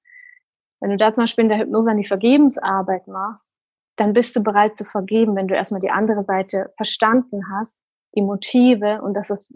Wenn 0.80 0.90
du 0.90 0.96
da 0.96 1.12
zum 1.12 1.22
Beispiel 1.22 1.44
in 1.44 1.48
der 1.48 1.58
Hypnose 1.58 1.90
an 1.90 1.96
die 1.96 2.06
Vergebensarbeit 2.06 3.06
machst, 3.06 3.57
dann 3.98 4.12
bist 4.12 4.34
du 4.36 4.42
bereit 4.42 4.76
zu 4.76 4.84
vergeben, 4.84 5.36
wenn 5.36 5.48
du 5.48 5.54
erstmal 5.54 5.80
die 5.80 5.90
andere 5.90 6.22
Seite 6.22 6.72
verstanden 6.76 7.42
hast, 7.52 7.80
die 8.14 8.22
Motive 8.22 9.02
und 9.02 9.14
dass 9.14 9.28
es 9.28 9.52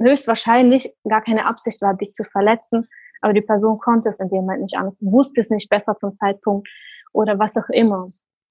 höchstwahrscheinlich 0.00 0.94
gar 1.08 1.22
keine 1.22 1.46
Absicht 1.46 1.80
war, 1.82 1.94
dich 1.94 2.12
zu 2.12 2.22
verletzen, 2.22 2.88
aber 3.22 3.32
die 3.32 3.40
Person 3.40 3.76
konnte 3.82 4.10
es 4.10 4.20
in 4.20 4.28
dem 4.28 4.42
Moment 4.44 4.62
nicht 4.62 4.76
an, 4.76 4.92
wusste 5.00 5.40
es 5.40 5.50
nicht 5.50 5.70
besser 5.70 5.96
zum 5.96 6.16
Zeitpunkt 6.18 6.68
oder 7.12 7.38
was 7.38 7.56
auch 7.56 7.68
immer. 7.70 8.06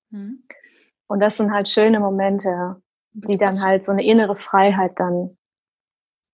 Mhm. 0.09 0.43
Und 1.07 1.19
das 1.19 1.37
sind 1.37 1.51
halt 1.51 1.69
schöne 1.69 1.99
Momente, 1.99 2.81
die 3.13 3.37
dann 3.37 3.61
halt 3.63 3.83
so 3.83 3.91
eine 3.91 4.03
innere 4.03 4.35
Freiheit 4.35 4.93
dann, 4.97 5.37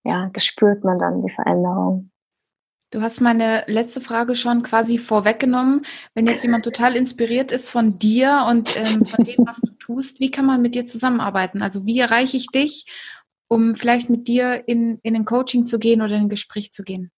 ja, 0.03 0.29
das 0.33 0.45
spürt 0.45 0.85
man 0.85 0.97
dann, 0.97 1.21
die 1.21 1.33
Veränderung. 1.33 2.10
Du 2.91 3.01
hast 3.01 3.21
meine 3.21 3.63
letzte 3.67 4.01
Frage 4.01 4.35
schon 4.35 4.63
quasi 4.63 4.97
vorweggenommen. 4.97 5.85
Wenn 6.13 6.27
jetzt 6.27 6.43
jemand 6.43 6.65
total 6.65 6.97
inspiriert 6.97 7.53
ist 7.53 7.69
von 7.69 7.97
dir 7.99 8.45
und 8.49 8.75
ähm, 8.75 9.05
von 9.05 9.23
dem, 9.23 9.45
was 9.47 9.61
du 9.61 9.71
tust, 9.79 10.19
wie 10.19 10.29
kann 10.29 10.45
man 10.45 10.61
mit 10.61 10.75
dir 10.75 10.85
zusammenarbeiten? 10.85 11.61
Also 11.61 11.85
wie 11.85 11.99
erreiche 11.99 12.35
ich 12.35 12.47
dich, 12.47 12.85
um 13.47 13.75
vielleicht 13.75 14.09
mit 14.09 14.27
dir 14.27 14.67
in, 14.67 14.99
in 15.03 15.15
ein 15.15 15.23
Coaching 15.23 15.67
zu 15.67 15.79
gehen 15.79 16.01
oder 16.01 16.15
in 16.15 16.23
ein 16.23 16.29
Gespräch 16.29 16.73
zu 16.73 16.83
gehen? 16.83 17.11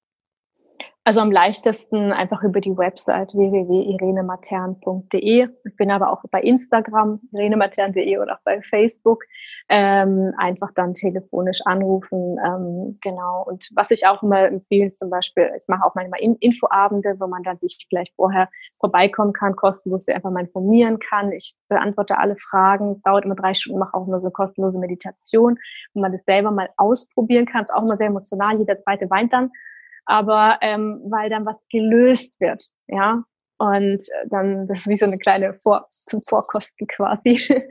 Also 1.05 1.19
am 1.19 1.33
leichtesten 1.33 2.13
einfach 2.13 2.43
über 2.43 2.61
die 2.61 2.77
Website 2.77 3.33
www.irenematern.de. 3.33 5.49
Ich 5.65 5.75
bin 5.75 5.91
aber 5.91 6.09
auch 6.09 6.23
bei 6.31 6.39
Instagram, 6.39 7.19
irenematern.de 7.33 8.19
oder 8.19 8.35
auch 8.35 8.41
bei 8.45 8.61
Facebook. 8.61 9.25
Ähm, 9.67 10.33
einfach 10.37 10.71
dann 10.75 10.93
telefonisch 10.93 11.59
anrufen. 11.65 12.37
Ähm, 12.45 12.99
genau. 13.01 13.43
Und 13.45 13.69
was 13.75 13.91
ich 13.91 14.07
auch 14.07 14.23
immer 14.23 14.43
empfehle, 14.43 14.85
ist 14.85 14.99
zum 14.99 15.09
Beispiel, 15.09 15.51
ich 15.57 15.67
mache 15.67 15.85
auch 15.85 15.93
manchmal 15.93 16.21
Infoabende, 16.21 17.19
wo 17.19 17.27
man 17.27 17.43
dann 17.43 17.57
sich 17.57 17.85
vielleicht 17.89 18.15
vorher 18.15 18.47
vorbeikommen 18.79 19.33
kann, 19.33 19.57
kostenlos 19.57 20.07
einfach 20.07 20.31
mal 20.31 20.45
informieren 20.45 20.99
kann. 20.99 21.33
Ich 21.33 21.57
beantworte 21.67 22.17
alle 22.17 22.37
Fragen. 22.37 22.93
Es 22.93 23.01
dauert 23.01 23.25
immer 23.25 23.35
drei 23.35 23.53
Stunden, 23.53 23.79
mache 23.79 23.93
auch 23.93 24.07
immer 24.07 24.21
so 24.21 24.27
eine 24.27 24.33
kostenlose 24.33 24.79
Meditation, 24.79 25.59
wo 25.93 25.99
man 25.99 26.13
das 26.13 26.23
selber 26.23 26.51
mal 26.51 26.69
ausprobieren 26.77 27.45
kann. 27.45 27.65
ist 27.65 27.73
auch 27.73 27.83
immer 27.83 27.97
sehr 27.97 28.07
emotional. 28.07 28.57
Jeder 28.57 28.79
zweite 28.79 29.09
weint 29.09 29.33
dann 29.33 29.51
aber 30.05 30.57
ähm, 30.61 31.01
weil 31.09 31.29
dann 31.29 31.45
was 31.45 31.65
gelöst 31.69 32.39
wird, 32.39 32.65
ja. 32.87 33.23
Und 33.57 34.03
dann, 34.29 34.67
das 34.67 34.79
ist 34.79 34.87
wie 34.89 34.97
so 34.97 35.05
eine 35.05 35.17
kleine 35.17 35.53
Vor 35.61 35.87
zum 35.89 36.21
Vorkosten 36.27 36.87
quasi. 36.87 37.39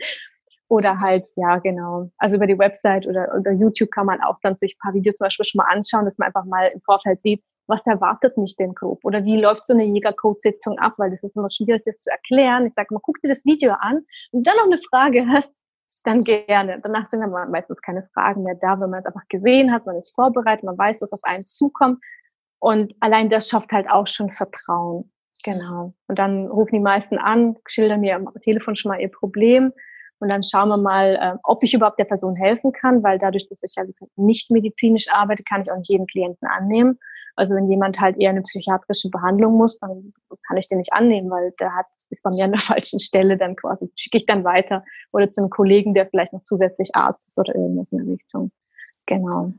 oder 0.68 1.01
halt, 1.01 1.23
ja, 1.37 1.59
genau. 1.59 2.11
Also 2.16 2.37
über 2.37 2.47
die 2.47 2.59
Website 2.59 3.07
oder 3.07 3.35
über 3.35 3.53
YouTube 3.53 3.90
kann 3.90 4.07
man 4.07 4.23
auch 4.23 4.38
dann 4.42 4.57
sich 4.57 4.75
ein 4.75 4.83
paar 4.83 4.95
Videos 4.95 5.16
zum 5.16 5.27
Beispiel 5.27 5.45
schon 5.45 5.59
mal 5.59 5.71
anschauen, 5.71 6.07
dass 6.07 6.16
man 6.16 6.29
einfach 6.29 6.47
mal 6.47 6.68
im 6.68 6.81
Vorfeld 6.81 7.21
sieht, 7.21 7.42
was 7.66 7.87
erwartet 7.87 8.38
mich 8.38 8.57
denn 8.57 8.75
grob? 8.75 9.05
Oder 9.05 9.25
wie 9.25 9.40
läuft 9.40 9.66
so 9.66 9.75
eine 9.75 9.85
Jägercode-Sitzung 9.85 10.79
ab? 10.79 10.95
Weil 10.97 11.11
das 11.11 11.23
ist 11.23 11.37
immer 11.37 11.51
schwierig, 11.51 11.83
das 11.85 11.99
zu 11.99 12.11
erklären. 12.11 12.66
Ich 12.66 12.75
sage 12.75 12.88
mal, 12.95 13.01
guck 13.03 13.21
dir 13.21 13.29
das 13.29 13.45
Video 13.45 13.73
an 13.73 14.05
und 14.31 14.47
dann 14.47 14.57
noch 14.57 14.64
eine 14.64 14.79
Frage 14.79 15.27
hast, 15.29 15.62
dann 16.05 16.25
gerne. 16.25 16.81
Danach 16.83 17.07
sind 17.07 17.21
dann 17.21 17.51
meistens 17.51 17.81
keine 17.83 18.09
Fragen 18.14 18.42
mehr 18.42 18.57
da, 18.61 18.81
wenn 18.81 18.90
man 18.90 19.01
es 19.01 19.07
einfach 19.07 19.29
gesehen 19.29 19.73
hat, 19.73 19.87
man 19.87 19.97
ist 19.97 20.14
vorbereitet, 20.14 20.64
man 20.64 20.79
weiß, 20.79 21.03
was 21.03 21.12
auf 21.12 21.21
einen 21.23 21.45
zukommt. 21.45 22.03
Und 22.62 22.94
allein 23.01 23.29
das 23.29 23.48
schafft 23.48 23.72
halt 23.72 23.90
auch 23.90 24.07
schon 24.07 24.33
Vertrauen. 24.33 25.11
Genau. 25.42 25.94
Und 26.07 26.16
dann 26.16 26.46
rufen 26.46 26.77
die 26.77 26.81
meisten 26.81 27.18
an, 27.18 27.57
schildern 27.66 28.03
mir 28.03 28.14
am 28.14 28.33
Telefon 28.40 28.77
schon 28.77 28.90
mal 28.90 29.01
ihr 29.01 29.11
Problem. 29.11 29.72
Und 30.20 30.29
dann 30.29 30.44
schauen 30.44 30.68
wir 30.68 30.77
mal, 30.77 31.16
äh, 31.20 31.38
ob 31.42 31.64
ich 31.64 31.75
überhaupt 31.75 31.98
der 31.98 32.05
Person 32.05 32.37
helfen 32.37 32.70
kann, 32.70 33.03
weil 33.03 33.18
dadurch, 33.18 33.48
dass 33.48 33.64
ich 33.64 33.75
ja 33.77 33.83
nicht 34.14 34.53
medizinisch 34.53 35.07
arbeite, 35.11 35.42
kann 35.42 35.62
ich 35.62 35.72
auch 35.72 35.77
nicht 35.79 35.90
jeden 35.90 36.07
Klienten 36.07 36.46
annehmen. 36.46 37.01
Also 37.35 37.57
wenn 37.57 37.68
jemand 37.68 37.98
halt 37.98 38.16
eher 38.20 38.31
eine 38.31 38.42
psychiatrische 38.42 39.11
Behandlung 39.11 39.55
muss, 39.55 39.81
dann 39.81 40.12
kann 40.46 40.57
ich 40.57 40.68
den 40.68 40.79
nicht 40.79 40.92
annehmen, 40.92 41.31
weil 41.31 41.53
der 41.59 41.75
hat, 41.75 41.87
ist 42.11 42.22
bei 42.22 42.31
mir 42.31 42.44
an 42.44 42.53
der 42.53 42.61
falschen 42.61 43.01
Stelle, 43.01 43.37
dann 43.37 43.57
quasi 43.57 43.90
schicke 43.96 44.18
ich 44.18 44.27
dann 44.27 44.44
weiter 44.44 44.85
oder 45.12 45.29
zu 45.29 45.40
einem 45.40 45.51
Kollegen, 45.51 45.94
der 45.94 46.07
vielleicht 46.07 46.33
noch 46.33 46.44
zusätzlich 46.44 46.94
Arzt 46.94 47.27
ist 47.27 47.38
oder 47.38 47.57
irgendwas 47.57 47.90
in 47.90 47.98
der 47.98 48.07
Richtung. 48.07 48.53
Genau. 49.07 49.53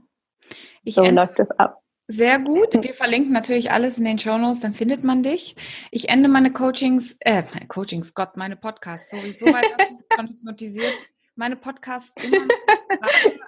Ich 0.86 0.96
so 0.96 1.04
läuft 1.04 1.38
das 1.38 1.52
ab. 1.52 1.83
Sehr 2.08 2.40
gut. 2.40 2.74
Wir 2.82 2.94
verlinken 2.94 3.32
natürlich 3.32 3.72
alles 3.72 3.98
in 3.98 4.04
den 4.04 4.20
Show 4.20 4.38
Notes, 4.38 4.60
dann 4.60 4.74
findet 4.74 5.04
man 5.04 5.24
dich. 5.24 5.56
Ich 5.90 6.10
ende 6.10 6.28
meine 6.28 6.52
Coachings, 6.52 7.16
äh, 7.22 7.44
meine 7.54 7.68
Coachings, 7.68 8.14
Gott, 8.14 8.36
meine 8.36 8.58
Podcasts, 8.58 9.10
so, 9.10 9.18
weit 9.18 9.66
hast 9.78 9.92
du 9.92 10.16
schon 10.16 10.28
hypnotisiert. 10.28 10.94
Meine 11.36 11.56
Podcasts 11.56 12.14
immer 12.22 12.48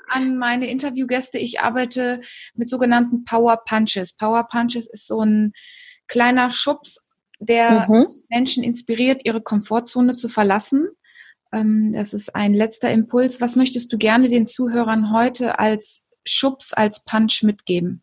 an 0.10 0.38
meine 0.38 0.68
Interviewgäste. 0.70 1.38
Ich 1.38 1.60
arbeite 1.60 2.22
mit 2.56 2.70
sogenannten 2.70 3.26
Power 3.26 3.64
Punches. 3.64 4.14
Power 4.14 4.48
Punches 4.48 4.88
ist 4.88 5.06
so 5.06 5.22
ein 5.22 5.52
kleiner 6.08 6.50
Schubs, 6.50 7.04
der 7.40 7.86
mhm. 7.88 8.08
Menschen 8.30 8.64
inspiriert, 8.64 9.22
ihre 9.26 9.42
Komfortzone 9.42 10.14
zu 10.14 10.30
verlassen. 10.30 10.88
Ähm, 11.52 11.94
das 11.94 12.14
ist 12.14 12.36
ein 12.36 12.54
letzter 12.54 12.92
Impuls. 12.92 13.42
Was 13.42 13.56
möchtest 13.56 13.92
du 13.92 13.98
gerne 13.98 14.30
den 14.30 14.48
Zuhörern 14.48 15.12
heute 15.12 15.60
als 15.60 16.06
Schubs, 16.26 16.74
als 16.74 17.04
Punch 17.04 17.44
mitgeben? 17.44 18.02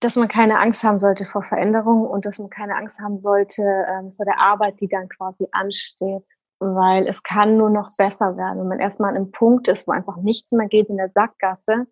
Dass 0.00 0.16
man 0.16 0.28
keine 0.28 0.58
Angst 0.58 0.82
haben 0.82 0.98
sollte 0.98 1.26
vor 1.26 1.42
Veränderungen 1.42 2.06
und 2.06 2.24
dass 2.24 2.38
man 2.38 2.48
keine 2.48 2.74
Angst 2.76 3.00
haben 3.00 3.20
sollte 3.20 3.62
ähm, 3.62 4.12
vor 4.12 4.24
der 4.24 4.38
Arbeit, 4.38 4.80
die 4.80 4.88
dann 4.88 5.08
quasi 5.08 5.46
ansteht. 5.52 6.24
Weil 6.58 7.06
es 7.06 7.22
kann 7.22 7.56
nur 7.56 7.70
noch 7.70 7.96
besser 7.96 8.36
werden. 8.36 8.60
Wenn 8.60 8.68
man 8.68 8.80
erstmal 8.80 9.10
an 9.10 9.16
einem 9.16 9.30
Punkt 9.30 9.68
ist, 9.68 9.86
wo 9.86 9.92
einfach 9.92 10.16
nichts 10.16 10.52
mehr 10.52 10.68
geht 10.68 10.88
in 10.88 10.96
der 10.96 11.10
Sackgasse, 11.10 11.86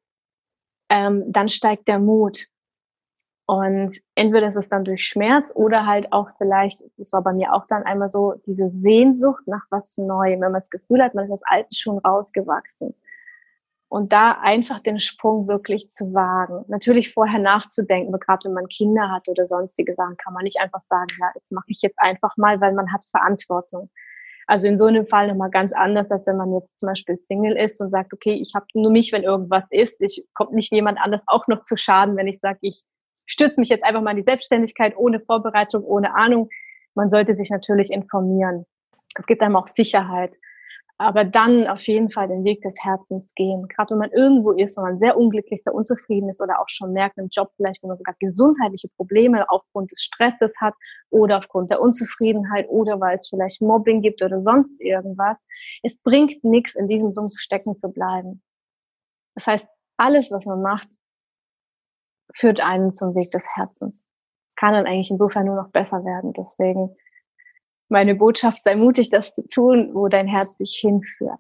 ähm, 0.91 1.25
dann 1.29 1.49
steigt 1.49 1.89
der 1.89 1.99
Mut. 1.99 2.47
Und 3.47 3.95
entweder 4.15 4.47
ist 4.47 4.57
es 4.57 4.69
dann 4.69 4.85
durch 4.85 5.07
Schmerz 5.07 5.53
oder 5.55 5.87
halt 5.87 6.13
auch 6.13 6.29
vielleicht, 6.37 6.83
das 6.99 7.13
war 7.15 7.23
bei 7.23 7.33
mir 7.33 7.55
auch 7.55 7.67
dann 7.67 7.83
einmal 7.85 8.11
so, 8.11 8.35
diese 8.47 8.71
Sehnsucht 8.71 9.47
nach 9.47 9.65
was 9.71 9.97
Neuem, 9.97 10.41
wenn 10.41 10.53
man 10.53 10.61
das 10.61 10.69
Gefühl 10.69 11.03
hat, 11.03 11.15
man 11.15 11.25
ist 11.25 11.31
aus 11.31 11.43
alten 11.47 11.75
Schuhen 11.75 11.99
rausgewachsen 11.99 12.95
und 13.89 14.13
da 14.13 14.33
einfach 14.33 14.83
den 14.83 15.01
Sprung 15.01 15.49
wirklich 15.49 15.89
zu 15.89 16.13
wagen. 16.13 16.65
Natürlich 16.69 17.13
vorher 17.13 17.41
nachzudenken, 17.41 18.13
gerade 18.21 18.45
wenn 18.45 18.53
man 18.53 18.69
Kinder 18.69 19.11
hat 19.11 19.29
oder 19.29 19.47
sonstige 19.47 19.95
Sachen, 19.95 20.17
kann 20.19 20.35
man 20.35 20.45
nicht 20.45 20.61
einfach 20.61 20.83
sagen, 20.83 21.07
ja, 21.19 21.31
jetzt 21.35 21.53
mache 21.53 21.67
ich 21.69 21.81
jetzt 21.81 21.99
einfach 21.99 22.37
mal, 22.37 22.61
weil 22.61 22.75
man 22.75 22.93
hat 22.93 23.05
Verantwortung. 23.07 23.91
Also 24.47 24.67
in 24.67 24.79
so 24.79 24.87
einem 24.87 25.07
Fall 25.07 25.29
nochmal 25.29 25.51
ganz 25.51 25.75
anders, 25.75 26.11
als 26.11 26.27
wenn 26.27 26.37
man 26.37 26.53
jetzt 26.55 26.79
zum 26.79 26.89
Beispiel 26.89 27.17
Single 27.17 27.57
ist 27.57 27.81
und 27.81 27.91
sagt, 27.91 28.13
okay, 28.13 28.33
ich 28.33 28.55
habe 28.55 28.67
nur 28.75 28.91
mich, 28.91 29.13
wenn 29.13 29.23
irgendwas 29.23 29.67
ist. 29.71 30.03
Ich 30.03 30.27
kommt 30.35 30.53
nicht 30.53 30.73
jemand 30.73 30.99
anders 30.99 31.23
auch 31.27 31.47
noch 31.49 31.63
zu 31.63 31.77
Schaden, 31.77 32.17
wenn 32.17 32.27
ich 32.27 32.41
sage, 32.41 32.59
ich 32.63 32.85
stürze 33.27 33.61
mich 33.61 33.69
jetzt 33.69 33.85
einfach 33.85 34.01
mal 34.01 34.13
in 34.13 34.19
die 34.19 34.31
Selbstständigkeit 34.31 34.97
ohne 34.97 35.21
Vorbereitung, 35.21 35.85
ohne 35.85 36.15
Ahnung. 36.15 36.49
Man 36.95 37.11
sollte 37.11 37.35
sich 37.35 37.51
natürlich 37.51 37.91
informieren. 37.91 38.65
Es 39.19 39.27
gibt 39.27 39.43
einem 39.43 39.57
auch 39.57 39.67
Sicherheit 39.67 40.35
aber 41.01 41.25
dann 41.25 41.69
auf 41.69 41.87
jeden 41.87 42.11
Fall 42.11 42.27
den 42.27 42.43
Weg 42.43 42.61
des 42.63 42.75
Herzens 42.83 43.33
gehen. 43.35 43.69
Gerade 43.69 43.93
wenn 43.93 43.99
man 43.99 44.11
irgendwo 44.11 44.51
ist, 44.51 44.77
wo 44.77 44.83
man 44.83 44.99
sehr 44.99 45.17
unglücklich, 45.17 45.63
sehr 45.63 45.73
unzufrieden 45.73 46.29
ist 46.29 46.43
oder 46.43 46.61
auch 46.61 46.69
schon 46.69 46.93
merkt 46.93 47.19
im 47.19 47.29
Job 47.31 47.53
vielleicht, 47.57 47.83
wo 47.85 47.87
man 47.87 47.97
sogar 47.97 48.17
gesundheitliche 48.19 48.89
Probleme 48.89 49.49
aufgrund 49.49 49.93
des 49.93 50.03
Stresses 50.03 50.55
hat 50.61 50.75
oder 51.11 51.39
aufgrund 51.39 51.71
der 51.71 51.81
Unzufriedenheit 51.81 52.69
oder 52.69 53.01
weil 53.01 53.15
es 53.15 53.29
vielleicht 53.29 53.63
Mobbing 53.63 54.03
gibt 54.03 54.23
oder 54.25 54.41
sonst 54.41 54.81
irgendwas. 54.81 55.47
Es 55.85 56.01
bringt 56.03 56.43
nichts, 56.43 56.75
in 56.75 56.89
diesem 56.89 57.15
Sumpf 57.15 57.39
stecken 57.39 57.77
zu 57.77 57.91
bleiben. 57.91 58.43
Das 59.37 59.47
heißt, 59.47 59.69
alles, 59.99 60.33
was 60.33 60.47
man 60.47 60.63
macht, 60.63 60.89
führt 62.35 62.59
einen 62.61 62.91
zum 62.91 63.15
Weg 63.15 63.31
des 63.31 63.47
Herzens. 63.55 64.05
Es 64.51 64.57
kann 64.57 64.75
dann 64.75 64.87
eigentlich 64.87 65.13
insofern 65.13 65.47
nur 65.47 65.57
noch 65.57 65.71
besser 65.71 66.05
werden. 66.05 66.33
Deswegen 66.33 66.97
meine 67.89 68.15
Botschaft, 68.15 68.63
sei 68.63 68.77
mutig, 68.77 69.11
das 69.11 69.35
zu 69.35 69.47
tun, 69.47 69.91
wo 69.95 70.09
dein 70.09 70.27
Herz 70.27 70.57
dich 70.57 70.79
hinführt. 70.81 71.39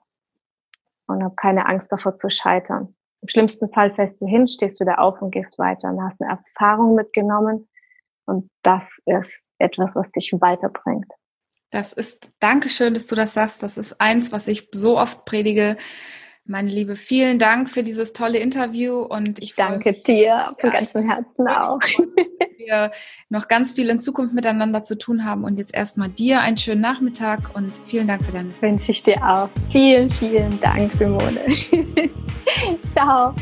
Und 1.07 1.23
hab 1.25 1.37
keine 1.37 1.67
Angst 1.67 1.91
davor 1.93 2.17
zu 2.17 2.31
scheitern. 2.31 2.95
Im 3.23 3.29
schlimmsten 3.29 3.73
Fall 3.73 3.95
fällst 3.95 4.21
du 4.21 4.27
hin, 4.27 4.47
stehst 4.47 4.81
wieder 4.81 5.01
auf 5.01 5.21
und 5.23 5.31
gehst 5.31 5.59
weiter 5.59 5.89
und 5.89 6.03
hast 6.03 6.21
eine 6.21 6.31
Erfahrung 6.31 6.95
mitgenommen. 6.95 7.69
Und 8.27 8.51
das 8.63 8.99
ist 9.07 9.47
etwas, 9.59 9.97
was 9.97 10.13
dich 10.13 10.33
weiterbringt. 10.39 11.11
Das 11.71 11.93
ist, 11.93 12.31
Dankeschön, 12.41 12.95
dass 12.95 13.07
du 13.07 13.15
das 13.15 13.35
sagst. 13.35 13.63
Das 13.63 13.77
ist 13.77 14.01
eins, 14.01 14.33
was 14.33 14.49
ich 14.49 14.69
so 14.73 14.99
oft 14.99 15.25
predige. 15.25 15.77
Meine 16.45 16.71
Liebe, 16.71 16.97
vielen 16.97 17.39
Dank 17.39 17.69
für 17.69 17.83
dieses 17.83 18.15
tolle 18.15 18.39
Interview 18.39 19.01
und 19.01 19.43
ich 19.43 19.55
danke 19.55 19.93
dir 19.93 20.49
von 20.59 20.71
ganzem 20.71 21.09
Herzen 21.09 21.49
auch. 21.49 21.81
Wir 22.69 22.93
noch 23.31 23.49
ganz 23.49 23.73
viel 23.73 23.89
in 23.89 23.99
Zukunft 23.99 24.35
miteinander 24.35 24.83
zu 24.83 24.99
tun 24.99 25.25
haben 25.25 25.45
und 25.45 25.57
jetzt 25.57 25.75
erstmal 25.75 26.11
dir 26.11 26.43
einen 26.43 26.59
schönen 26.59 26.83
Nachmittag 26.83 27.57
und 27.57 27.73
vielen 27.87 28.07
Dank 28.07 28.23
für 28.27 28.33
deine 28.33 28.51
Zeit. 28.59 28.71
Wünsche 28.71 28.93
ich 28.93 29.03
dir 29.03 29.17
auch. 29.27 29.49
Vielen, 29.73 30.13
vielen 30.13 30.61
Dank, 30.61 30.93
Simone. 30.93 31.41
Ciao. 32.91 33.35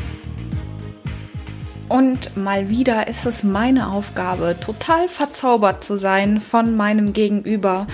Und 1.89 2.37
mal 2.37 2.69
wieder 2.69 3.09
ist 3.09 3.25
es 3.25 3.43
meine 3.43 3.89
Aufgabe, 3.89 4.55
total 4.61 5.09
verzaubert 5.09 5.83
zu 5.83 5.97
sein 5.97 6.39
von 6.39 6.77
meinem 6.77 7.11
Gegenüber 7.11 7.85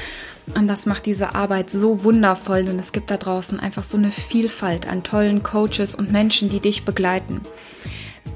und 0.55 0.67
das 0.67 0.85
macht 0.85 1.05
diese 1.05 1.33
Arbeit 1.33 1.69
so 1.71 2.03
wundervoll, 2.03 2.65
denn 2.65 2.77
es 2.77 2.91
gibt 2.91 3.09
da 3.09 3.17
draußen 3.17 3.59
einfach 3.59 3.83
so 3.83 3.97
eine 3.97 4.11
Vielfalt 4.11 4.87
an 4.87 5.01
tollen 5.01 5.41
Coaches 5.41 5.95
und 5.95 6.11
Menschen, 6.11 6.49
die 6.49 6.59
dich 6.59 6.85
begleiten. 6.85 7.41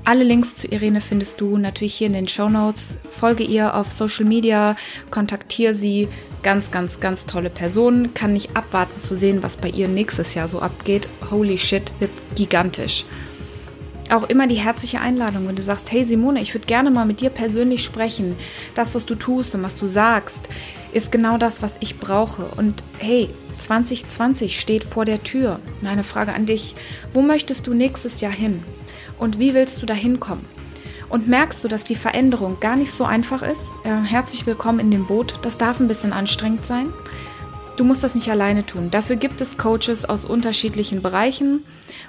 Alle 0.07 0.23
Links 0.23 0.55
zu 0.55 0.69
Irene 0.69 1.01
findest 1.01 1.41
du 1.41 1.57
natürlich 1.57 1.95
hier 1.95 2.07
in 2.07 2.13
den 2.13 2.29
Show 2.29 2.47
Notes. 2.47 2.95
Folge 3.09 3.43
ihr 3.43 3.75
auf 3.75 3.91
Social 3.91 4.23
Media, 4.23 4.77
kontaktiere 5.11 5.73
sie. 5.73 6.07
Ganz, 6.43 6.71
ganz, 6.71 7.01
ganz 7.01 7.25
tolle 7.25 7.49
Person. 7.49 8.13
Kann 8.13 8.31
nicht 8.31 8.55
abwarten 8.55 9.01
zu 9.01 9.17
sehen, 9.17 9.43
was 9.43 9.57
bei 9.57 9.67
ihr 9.67 9.89
nächstes 9.89 10.33
Jahr 10.33 10.47
so 10.47 10.61
abgeht. 10.61 11.09
Holy 11.29 11.57
shit, 11.57 11.91
wird 11.99 12.11
gigantisch 12.35 13.03
auch 14.09 14.23
immer 14.29 14.47
die 14.47 14.55
herzliche 14.55 15.01
Einladung, 15.01 15.49
wenn 15.49 15.57
du 15.57 15.61
sagst, 15.61 15.91
hey 15.91 16.05
Simone, 16.05 16.39
ich 16.39 16.53
würde 16.53 16.65
gerne 16.65 16.89
mal 16.91 17.05
mit 17.05 17.19
dir 17.19 17.29
persönlich 17.29 17.83
sprechen. 17.83 18.37
Das, 18.73 18.95
was 18.95 19.05
du 19.05 19.15
tust 19.15 19.53
und 19.53 19.63
was 19.63 19.75
du 19.75 19.85
sagst, 19.85 20.47
ist 20.93 21.11
genau 21.11 21.37
das, 21.37 21.61
was 21.61 21.75
ich 21.81 21.99
brauche. 21.99 22.45
Und 22.55 22.85
hey, 22.99 23.29
2020 23.57 24.61
steht 24.61 24.85
vor 24.85 25.03
der 25.03 25.23
Tür. 25.23 25.59
Meine 25.81 26.05
Frage 26.05 26.33
an 26.33 26.45
dich, 26.45 26.75
wo 27.13 27.21
möchtest 27.21 27.67
du 27.67 27.73
nächstes 27.73 28.21
Jahr 28.21 28.31
hin? 28.31 28.63
Und 29.17 29.39
wie 29.39 29.53
willst 29.53 29.81
du 29.81 29.85
da 29.85 29.93
hinkommen? 29.93 30.45
Und 31.09 31.27
merkst 31.27 31.63
du, 31.63 31.67
dass 31.67 31.83
die 31.83 31.95
Veränderung 31.95 32.59
gar 32.59 32.75
nicht 32.75 32.91
so 32.91 33.05
einfach 33.05 33.41
ist? 33.41 33.79
Äh, 33.83 34.01
herzlich 34.01 34.45
willkommen 34.45 34.79
in 34.79 34.91
dem 34.91 35.07
Boot. 35.07 35.39
Das 35.41 35.57
darf 35.57 35.79
ein 35.79 35.87
bisschen 35.87 36.13
anstrengend 36.13 36.65
sein. 36.65 36.93
Du 37.77 37.83
musst 37.83 38.03
das 38.03 38.15
nicht 38.15 38.29
alleine 38.31 38.65
tun. 38.65 38.89
Dafür 38.89 39.17
gibt 39.17 39.39
es 39.39 39.57
Coaches 39.57 40.03
aus 40.03 40.25
unterschiedlichen 40.25 41.03
Bereichen 41.03 41.63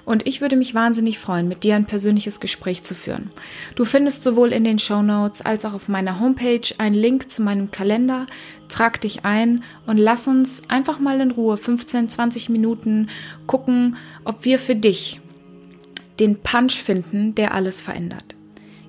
und 0.06 0.26
ich 0.26 0.40
würde 0.40 0.56
mich 0.56 0.74
wahnsinnig 0.74 1.18
freuen, 1.18 1.46
mit 1.46 1.62
dir 1.62 1.76
ein 1.76 1.84
persönliches 1.84 2.40
Gespräch 2.40 2.84
zu 2.84 2.94
führen. 2.94 3.30
Du 3.74 3.84
findest 3.84 4.22
sowohl 4.22 4.54
in 4.54 4.64
den 4.64 4.78
Show 4.78 5.02
Notes 5.02 5.42
als 5.42 5.66
auch 5.66 5.74
auf 5.74 5.88
meiner 5.88 6.20
Homepage 6.20 6.62
einen 6.78 6.94
Link 6.94 7.30
zu 7.30 7.42
meinem 7.42 7.70
Kalender. 7.70 8.26
Trag 8.68 8.98
dich 9.02 9.26
ein 9.26 9.62
und 9.86 9.98
lass 9.98 10.26
uns 10.26 10.62
einfach 10.70 11.00
mal 11.00 11.20
in 11.20 11.32
Ruhe 11.32 11.58
15, 11.58 12.08
20 12.08 12.48
Minuten 12.48 13.08
gucken, 13.46 13.98
ob 14.24 14.46
wir 14.46 14.58
für 14.58 14.74
dich 14.74 15.20
den 16.20 16.40
Punch 16.42 16.82
finden, 16.82 17.34
der 17.34 17.54
alles 17.54 17.80
verändert. 17.80 18.37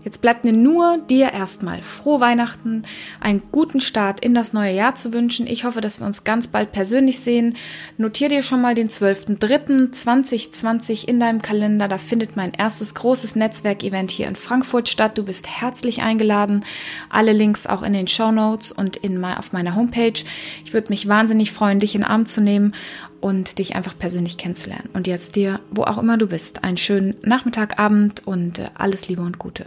Jetzt 0.03 0.21
bleibt 0.21 0.45
mir 0.45 0.53
nur 0.53 0.97
dir 0.97 1.33
erstmal 1.33 1.81
frohe 1.81 2.21
Weihnachten, 2.21 2.83
einen 3.19 3.41
guten 3.51 3.81
Start 3.81 4.23
in 4.23 4.33
das 4.33 4.53
neue 4.53 4.73
Jahr 4.73 4.95
zu 4.95 5.11
wünschen. 5.11 5.45
Ich 5.45 5.65
hoffe, 5.65 5.81
dass 5.81 5.99
wir 5.99 6.07
uns 6.07 6.23
ganz 6.23 6.47
bald 6.47 6.71
persönlich 6.71 7.19
sehen. 7.19 7.57
Notier 7.97 8.29
dir 8.29 8.41
schon 8.41 8.61
mal 8.61 8.75
den 8.75 8.87
12.03.2020 8.87 11.05
in 11.05 11.19
deinem 11.19 11.41
Kalender. 11.41 11.89
Da 11.89 11.97
findet 11.97 12.37
mein 12.37 12.53
erstes 12.53 12.95
großes 12.95 13.35
Netzwerkevent 13.35 14.09
hier 14.09 14.29
in 14.29 14.37
Frankfurt 14.37 14.87
statt. 14.87 15.17
Du 15.17 15.23
bist 15.23 15.61
herzlich 15.61 16.01
eingeladen. 16.01 16.63
Alle 17.09 17.33
Links 17.33 17.67
auch 17.67 17.83
in 17.83 17.91
den 17.91 18.07
Show 18.07 18.31
Notes 18.31 18.71
und 18.71 18.95
in, 18.95 19.21
auf 19.25 19.51
meiner 19.51 19.75
Homepage. 19.75 20.23
Ich 20.63 20.73
würde 20.73 20.91
mich 20.91 21.09
wahnsinnig 21.09 21.51
freuen, 21.51 21.81
dich 21.81 21.95
in 21.95 22.01
den 22.01 22.09
Arm 22.09 22.25
zu 22.25 22.39
nehmen 22.39 22.73
und 23.19 23.59
dich 23.59 23.75
einfach 23.75 23.97
persönlich 23.97 24.37
kennenzulernen. 24.37 24.87
Und 24.93 25.07
jetzt 25.07 25.35
dir, 25.35 25.59
wo 25.71 25.83
auch 25.83 25.97
immer 25.97 26.17
du 26.17 26.27
bist, 26.27 26.63
einen 26.63 26.77
schönen 26.77 27.15
Nachmittag, 27.21 27.79
Abend 27.79 28.25
und 28.25 28.59
äh, 28.59 28.69
alles 28.75 29.09
Liebe 29.09 29.23
und 29.23 29.39
Gute. 29.39 29.65